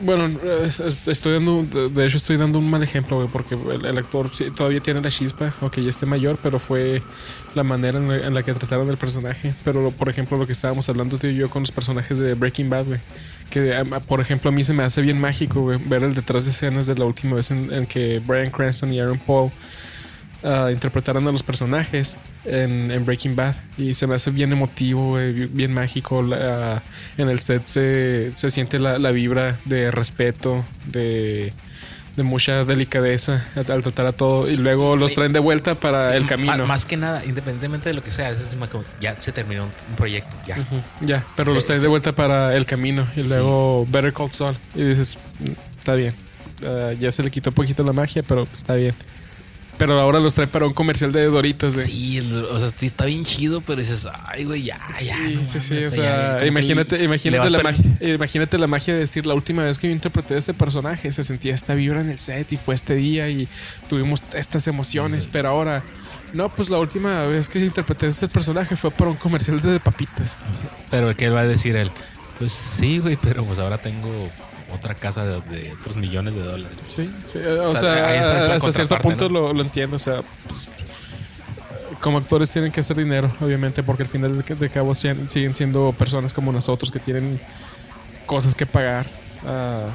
bueno, 0.00 0.38
estoy 0.66 1.32
dando, 1.32 1.62
de 1.62 2.06
hecho 2.06 2.16
estoy 2.16 2.36
dando 2.36 2.58
un 2.58 2.70
mal 2.70 2.82
ejemplo, 2.82 3.28
porque 3.32 3.54
el, 3.54 3.98
actor 3.98 4.30
todavía 4.54 4.80
tiene 4.80 5.00
la 5.00 5.10
chispa, 5.10 5.54
aunque 5.60 5.82
ya 5.82 5.90
esté 5.90 6.06
mayor, 6.06 6.38
pero 6.42 6.58
fue 6.58 7.02
la 7.54 7.62
manera 7.62 7.98
en 7.98 8.34
la, 8.34 8.42
que 8.42 8.52
trataron 8.52 8.88
el 8.90 8.96
personaje. 8.96 9.54
Pero, 9.64 9.90
por 9.90 10.08
ejemplo, 10.08 10.36
lo 10.36 10.46
que 10.46 10.52
estábamos 10.52 10.88
hablando 10.88 11.18
tú 11.18 11.26
y 11.26 11.34
yo 11.34 11.48
con 11.48 11.62
los 11.62 11.72
personajes 11.72 12.18
de 12.18 12.34
Breaking 12.34 12.68
Bad, 12.68 12.86
güey, 12.86 13.00
que, 13.50 13.72
por 14.06 14.20
ejemplo, 14.20 14.50
a 14.50 14.52
mí 14.52 14.64
se 14.64 14.72
me 14.72 14.82
hace 14.82 15.00
bien 15.00 15.20
mágico, 15.20 15.64
ver 15.86 16.02
el 16.02 16.14
detrás 16.14 16.44
de 16.44 16.50
escenas 16.50 16.86
de 16.86 16.94
la 16.94 17.04
última 17.04 17.36
vez 17.36 17.50
en 17.50 17.86
que 17.86 18.20
Brian 18.24 18.50
Cranston 18.50 18.92
y 18.92 19.00
Aaron 19.00 19.18
Paul 19.18 19.50
uh, 20.42 20.68
interpretaron 20.70 21.26
a 21.28 21.32
los 21.32 21.42
personajes 21.42 22.18
en, 22.44 23.04
Breaking 23.04 23.36
Bad 23.36 23.54
y 23.76 23.94
se 23.94 24.06
me 24.06 24.14
hace 24.14 24.30
bien 24.30 24.52
emotivo, 24.52 25.16
bien 25.16 25.72
mágico. 25.72 26.24
en 27.16 27.28
el 27.28 27.40
set 27.40 27.66
se, 27.66 28.32
siente 28.50 28.78
la, 28.78 29.10
vibra 29.10 29.58
de 29.64 29.90
respeto, 29.90 30.64
de, 30.86 31.52
mucha 32.16 32.64
delicadeza 32.64 33.46
al, 33.56 33.82
tratar 33.82 34.06
a 34.06 34.12
todo 34.12 34.48
y 34.48 34.56
luego 34.56 34.96
los 34.96 35.14
traen 35.14 35.34
de 35.34 35.40
vuelta 35.40 35.74
para 35.74 36.16
el 36.16 36.26
camino. 36.26 36.66
Más, 36.66 36.86
que 36.86 36.96
nada, 36.96 37.24
independientemente 37.24 37.90
de 37.90 37.94
lo 37.94 38.02
que 38.02 38.10
sea, 38.10 38.32
ya 39.00 39.20
se 39.20 39.32
terminó 39.32 39.64
un 39.64 39.96
proyecto, 39.96 40.34
ya. 40.46 40.56
ya, 41.00 41.26
pero 41.36 41.52
los 41.52 41.66
traen 41.66 41.82
de 41.82 41.88
vuelta 41.88 42.12
para 42.12 42.56
el 42.56 42.64
camino 42.64 43.06
y 43.16 43.22
luego 43.22 43.86
Better 43.88 44.12
Call 44.12 44.30
Saul 44.30 44.56
y 44.74 44.82
dices, 44.82 45.18
mm, 45.40 45.78
está 45.78 45.94
bien. 45.94 46.14
Ah, 46.64 46.92
ya 46.98 47.12
se 47.12 47.22
le 47.22 47.30
quitó 47.30 47.50
un 47.50 47.54
poquito 47.54 47.82
la 47.84 47.92
magia, 47.92 48.22
pero 48.26 48.46
está 48.54 48.74
bien. 48.74 48.94
Pero 49.78 50.00
ahora 50.00 50.20
los 50.20 50.34
trae 50.34 50.46
para 50.46 50.66
un 50.66 50.72
comercial 50.72 51.12
de 51.12 51.26
Doritos. 51.26 51.74
Sí, 51.74 52.18
o 52.20 52.58
sea, 52.58 52.70
sí 52.74 52.86
está 52.86 53.04
bien 53.04 53.24
chido, 53.24 53.60
pero 53.60 53.80
dices, 53.80 54.08
ay, 54.24 54.44
güey, 54.44 54.62
ya, 54.62 54.80
ya. 55.02 55.16
Sí, 55.44 55.60
sí, 55.60 55.76
o 55.84 55.90
sea, 55.90 56.44
imagínate, 56.46 57.04
imagínate, 57.04 57.50
la 57.50 57.62
magia, 57.62 57.84
imagínate 58.00 58.58
la 58.58 58.66
magia 58.66 58.94
de 58.94 59.00
decir, 59.00 59.26
la 59.26 59.34
última 59.34 59.64
vez 59.64 59.78
que 59.78 59.88
yo 59.88 59.92
interpreté 59.92 60.34
a 60.34 60.38
este 60.38 60.54
personaje, 60.54 61.12
se 61.12 61.24
sentía 61.24 61.52
esta 61.52 61.74
vibra 61.74 62.00
en 62.00 62.08
el 62.08 62.18
set 62.18 62.52
y 62.52 62.56
fue 62.56 62.74
este 62.74 62.94
día 62.94 63.28
y 63.28 63.48
tuvimos 63.88 64.22
estas 64.34 64.66
emociones, 64.68 65.28
pero 65.30 65.48
ahora... 65.50 65.82
No, 66.32 66.48
pues 66.48 66.68
la 66.68 66.78
última 66.78 67.22
vez 67.26 67.48
que 67.48 67.60
interpreté 67.60 68.06
a 68.06 68.08
este 68.08 68.28
personaje 68.28 68.76
fue 68.76 68.90
para 68.90 69.10
un 69.10 69.16
comercial 69.16 69.62
de 69.62 69.78
papitas. 69.78 70.36
Pero 70.90 71.14
¿qué 71.16 71.30
va 71.30 71.40
a 71.40 71.46
decir 71.46 71.76
él? 71.76 71.90
Pues 72.38 72.52
sí, 72.52 72.98
güey, 72.98 73.16
pero 73.16 73.44
pues 73.44 73.58
ahora 73.58 73.78
tengo 73.78 74.28
otra 74.76 74.94
casa 74.94 75.24
de, 75.24 75.72
otros 75.80 75.96
millones 75.96 76.34
de 76.34 76.42
dólares. 76.42 76.76
Sí, 76.86 77.12
sí. 77.24 77.38
O, 77.38 77.76
sea, 77.76 78.54
hasta 78.54 78.72
cierto 78.72 78.98
punto 78.98 79.28
lo, 79.28 79.60
entiendo. 79.60 79.96
O 79.96 79.98
sea, 79.98 80.20
pues, 80.46 80.68
como 82.00 82.18
actores 82.18 82.50
tienen 82.50 82.72
que 82.72 82.80
hacer 82.80 82.96
dinero, 82.96 83.32
obviamente, 83.40 83.82
porque 83.82 84.04
al 84.04 84.08
final 84.08 84.44
de, 84.44 84.70
cabo 84.70 84.94
siguen 84.94 85.54
siendo 85.54 85.92
personas 85.92 86.32
como 86.32 86.52
nosotros 86.52 86.90
que 86.90 86.98
tienen 86.98 87.40
cosas 88.26 88.54
que 88.54 88.66
pagar. 88.66 89.06
Uh, 89.44 89.90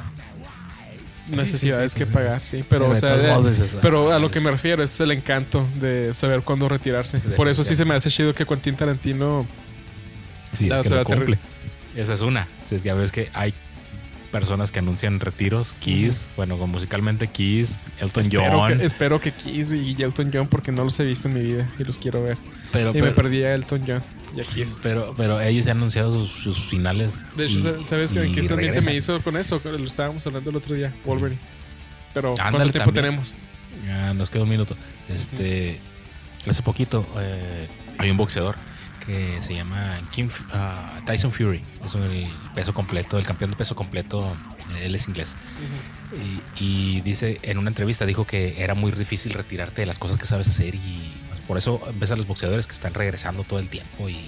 necesidades 1.36 1.94
que 1.94 2.06
pagar, 2.06 2.42
sí, 2.42 2.64
pero 2.68 2.90
o 2.90 2.94
sea, 2.94 3.38
pero 3.80 4.12
a 4.12 4.18
lo 4.18 4.30
que 4.30 4.40
me 4.40 4.50
refiero 4.50 4.82
es 4.82 4.98
el 5.00 5.12
encanto 5.12 5.66
de 5.76 6.12
saber 6.14 6.42
cuándo 6.42 6.68
retirarse. 6.68 7.18
Por 7.18 7.48
eso 7.48 7.64
sí 7.64 7.76
se 7.76 7.84
me 7.84 7.94
hace 7.94 8.10
chido 8.10 8.34
que 8.34 8.44
Quentin 8.44 8.76
Tarantino 8.76 9.46
sí, 10.52 10.68
es 10.68 10.88
que 10.88 11.04
cumple. 11.04 11.38
Esa 11.94 12.14
es 12.14 12.22
una. 12.22 12.48
Si 12.64 12.74
es 12.74 12.82
que 12.82 12.90
a 12.90 12.94
veces 12.94 13.12
que 13.12 13.30
hay 13.34 13.54
personas 14.32 14.72
que 14.72 14.80
anuncian 14.80 15.20
retiros. 15.20 15.76
Kiss, 15.78 16.30
bueno, 16.36 16.56
musicalmente 16.66 17.28
Kiss, 17.28 17.84
Elton 18.00 18.24
John. 18.32 18.80
espero 18.80 19.20
que 19.20 19.30
Kiss 19.30 19.72
y 19.72 19.94
Elton 20.02 20.30
John, 20.32 20.48
porque 20.48 20.72
no 20.72 20.82
los 20.82 20.98
he 20.98 21.04
visto 21.04 21.28
en 21.28 21.34
mi 21.34 21.40
vida 21.40 21.70
y 21.78 21.84
los 21.84 21.98
quiero 21.98 22.22
ver. 22.22 22.38
Pero, 22.72 22.90
y 22.96 23.00
me 23.00 23.12
perdí 23.12 23.44
a 23.44 23.54
Elton 23.54 23.82
John 23.86 24.02
y 24.34 24.40
a 24.40 24.44
Kiss. 24.44 24.78
Pero, 24.82 25.14
pero 25.16 25.40
ellos 25.40 25.68
han 25.68 25.76
anunciado 25.76 26.26
sus, 26.26 26.58
finales. 26.58 27.26
De 27.36 27.44
hecho, 27.44 27.84
¿sabes 27.84 28.12
que 28.12 28.42
también 28.48 28.72
se 28.72 28.80
me 28.80 28.96
hizo 28.96 29.20
con 29.22 29.36
eso? 29.36 29.60
Lo 29.62 29.84
estábamos 29.84 30.26
hablando 30.26 30.50
el 30.50 30.56
otro 30.56 30.74
día, 30.74 30.92
Wolverine. 31.04 31.40
Pero, 32.14 32.34
¿cuánto 32.34 32.70
tiempo 32.70 32.92
tenemos? 32.92 33.34
Ya, 33.86 34.12
nos 34.14 34.30
queda 34.30 34.42
un 34.42 34.48
minuto. 34.48 34.76
Este, 35.08 35.78
hace 36.46 36.62
poquito 36.62 37.06
eh, 37.18 37.68
hay 37.98 38.10
un 38.10 38.16
boxeador 38.16 38.56
que 39.04 39.40
se 39.40 39.54
llama 39.54 40.00
ah, 40.52 41.00
Tyson 41.06 41.32
Fury. 41.32 41.62
Es 41.84 41.94
el 41.94 42.28
peso 42.54 42.72
completo, 42.72 43.18
el 43.18 43.26
campeón 43.26 43.50
de 43.50 43.56
peso 43.56 43.74
completo. 43.74 44.36
Él 44.80 44.94
es 44.94 45.08
inglés. 45.08 45.36
y, 46.58 47.00
dice 47.02 47.38
en 47.42 47.58
una 47.58 47.68
entrevista, 47.68 48.06
dijo 48.06 48.26
que 48.26 48.62
era 48.62 48.74
muy 48.74 48.92
difícil 48.92 49.32
retirarte 49.34 49.82
de 49.82 49.86
las 49.86 49.98
cosas 49.98 50.18
que 50.18 50.26
sabes 50.26 50.48
hacer 50.48 50.74
y 50.74 51.12
por 51.46 51.58
eso 51.58 51.80
ves 51.96 52.10
a 52.12 52.16
los 52.16 52.26
boxeadores 52.26 52.66
que 52.66 52.74
están 52.74 52.94
regresando 52.94 53.44
todo 53.44 53.58
el 53.58 53.68
tiempo 53.68 54.08
y 54.08 54.18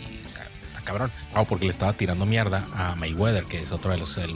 está 0.65 0.81
cabrón. 0.83 1.11
Ah, 1.35 1.45
porque 1.45 1.65
le 1.65 1.71
estaba 1.71 1.93
tirando 1.93 2.27
mierda 2.27 2.67
a 2.75 2.95
Mayweather, 2.97 3.45
que 3.45 3.61
es 3.61 3.73
otro 3.73 3.93
de 3.93 3.99
los... 3.99 4.19
El, 4.19 4.35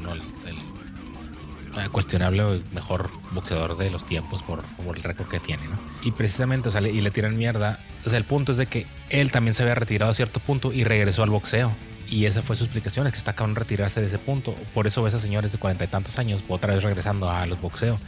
eh, 1.76 1.88
cuestionable 1.92 2.62
mejor 2.72 3.10
boxeador 3.32 3.76
de 3.76 3.90
los 3.90 4.04
tiempos 4.06 4.42
por, 4.42 4.62
por 4.84 4.96
el 4.96 5.02
récord 5.02 5.28
que 5.28 5.38
tiene, 5.38 5.68
¿no? 5.68 5.78
Y 6.02 6.12
precisamente, 6.12 6.70
o 6.70 6.72
sea, 6.72 6.80
y 6.80 7.00
le 7.00 7.10
tiran 7.10 7.36
mierda 7.36 7.78
O 8.04 8.08
sea, 8.08 8.18
el 8.18 8.24
punto 8.24 8.52
es 8.52 8.58
de 8.58 8.66
que 8.66 8.86
él 9.10 9.30
también 9.30 9.54
se 9.54 9.62
había 9.62 9.74
retirado 9.74 10.10
a 10.10 10.14
cierto 10.14 10.40
punto 10.40 10.72
y 10.72 10.84
regresó 10.84 11.22
al 11.22 11.30
boxeo. 11.30 11.72
Y 12.08 12.24
esa 12.24 12.40
fue 12.40 12.56
su 12.56 12.64
explicación, 12.64 13.06
es 13.06 13.12
que 13.12 13.18
está 13.18 13.34
cabrón 13.34 13.54
retirarse 13.54 14.00
de 14.00 14.06
ese 14.06 14.18
punto. 14.18 14.54
Por 14.72 14.86
eso 14.86 15.02
ves 15.02 15.12
a 15.14 15.18
señores 15.18 15.52
de 15.52 15.58
cuarenta 15.58 15.84
y 15.84 15.88
tantos 15.88 16.18
años 16.18 16.42
otra 16.48 16.72
vez 16.74 16.82
regresando 16.82 17.30
a 17.30 17.44
los 17.46 17.60
boxeos. 17.60 18.00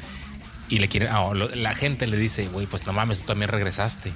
Y 0.70 0.78
le 0.78 0.88
quieren, 0.88 1.08
ah, 1.12 1.32
lo- 1.34 1.54
la 1.54 1.74
gente 1.74 2.06
le 2.06 2.16
dice, 2.16 2.46
güey, 2.48 2.66
pues 2.66 2.86
no 2.86 2.92
mames, 2.92 3.20
tú 3.20 3.26
también 3.26 3.50
regresaste. 3.50 4.12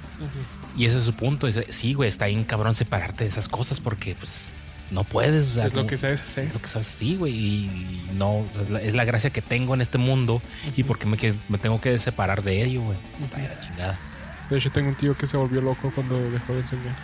Y 0.77 0.85
ese 0.85 0.97
es 0.97 1.03
su 1.03 1.13
punto. 1.13 1.45
Dice, 1.47 1.65
sí, 1.69 1.93
güey, 1.93 2.07
está 2.09 2.25
bien 2.27 2.45
cabrón 2.45 2.73
separarte 2.75 3.25
de 3.25 3.29
esas 3.29 3.47
cosas 3.49 3.79
porque, 3.79 4.15
pues, 4.15 4.53
no 4.89 5.03
puedes. 5.03 5.51
o 5.51 5.53
sea, 5.55 5.65
Es 5.65 5.73
lo 5.75 5.85
que 5.85 5.97
sabes 5.97 6.21
hacer. 6.21 6.47
Es 6.47 6.53
lo 6.53 6.61
que 6.61 6.67
sabes, 6.67 6.87
sí, 6.87 7.15
güey. 7.17 7.33
Y 7.33 8.09
no, 8.13 8.37
o 8.37 8.47
sea, 8.53 8.61
es, 8.63 8.69
la, 8.69 8.81
es 8.81 8.93
la 8.95 9.03
gracia 9.05 9.29
que 9.31 9.41
tengo 9.41 9.73
en 9.75 9.81
este 9.81 9.97
mundo 9.97 10.41
y 10.77 10.83
porque 10.83 11.05
me, 11.05 11.17
me 11.49 11.57
tengo 11.57 11.79
que 11.81 11.99
separar 11.99 12.41
de 12.41 12.63
ello, 12.63 12.81
güey. 12.81 12.97
Está 13.21 13.37
de 13.37 13.49
la 13.49 13.59
chingada. 13.59 13.99
De 14.49 14.57
hecho, 14.57 14.71
tengo 14.71 14.89
un 14.89 14.95
tío 14.95 15.15
que 15.17 15.25
se 15.25 15.37
volvió 15.37 15.61
loco 15.61 15.91
cuando 15.93 16.19
dejó 16.29 16.53
de 16.53 16.59
enseñar. 16.59 16.95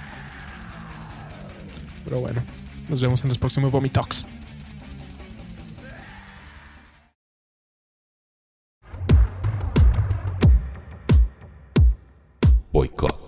Pero 2.03 2.19
bueno, 2.19 2.41
nos 2.87 3.01
vemos 3.01 3.23
en 3.23 3.29
los 3.29 3.37
próximos 3.37 3.71
Vomitox. 3.71 4.25
Boicot. 12.71 13.20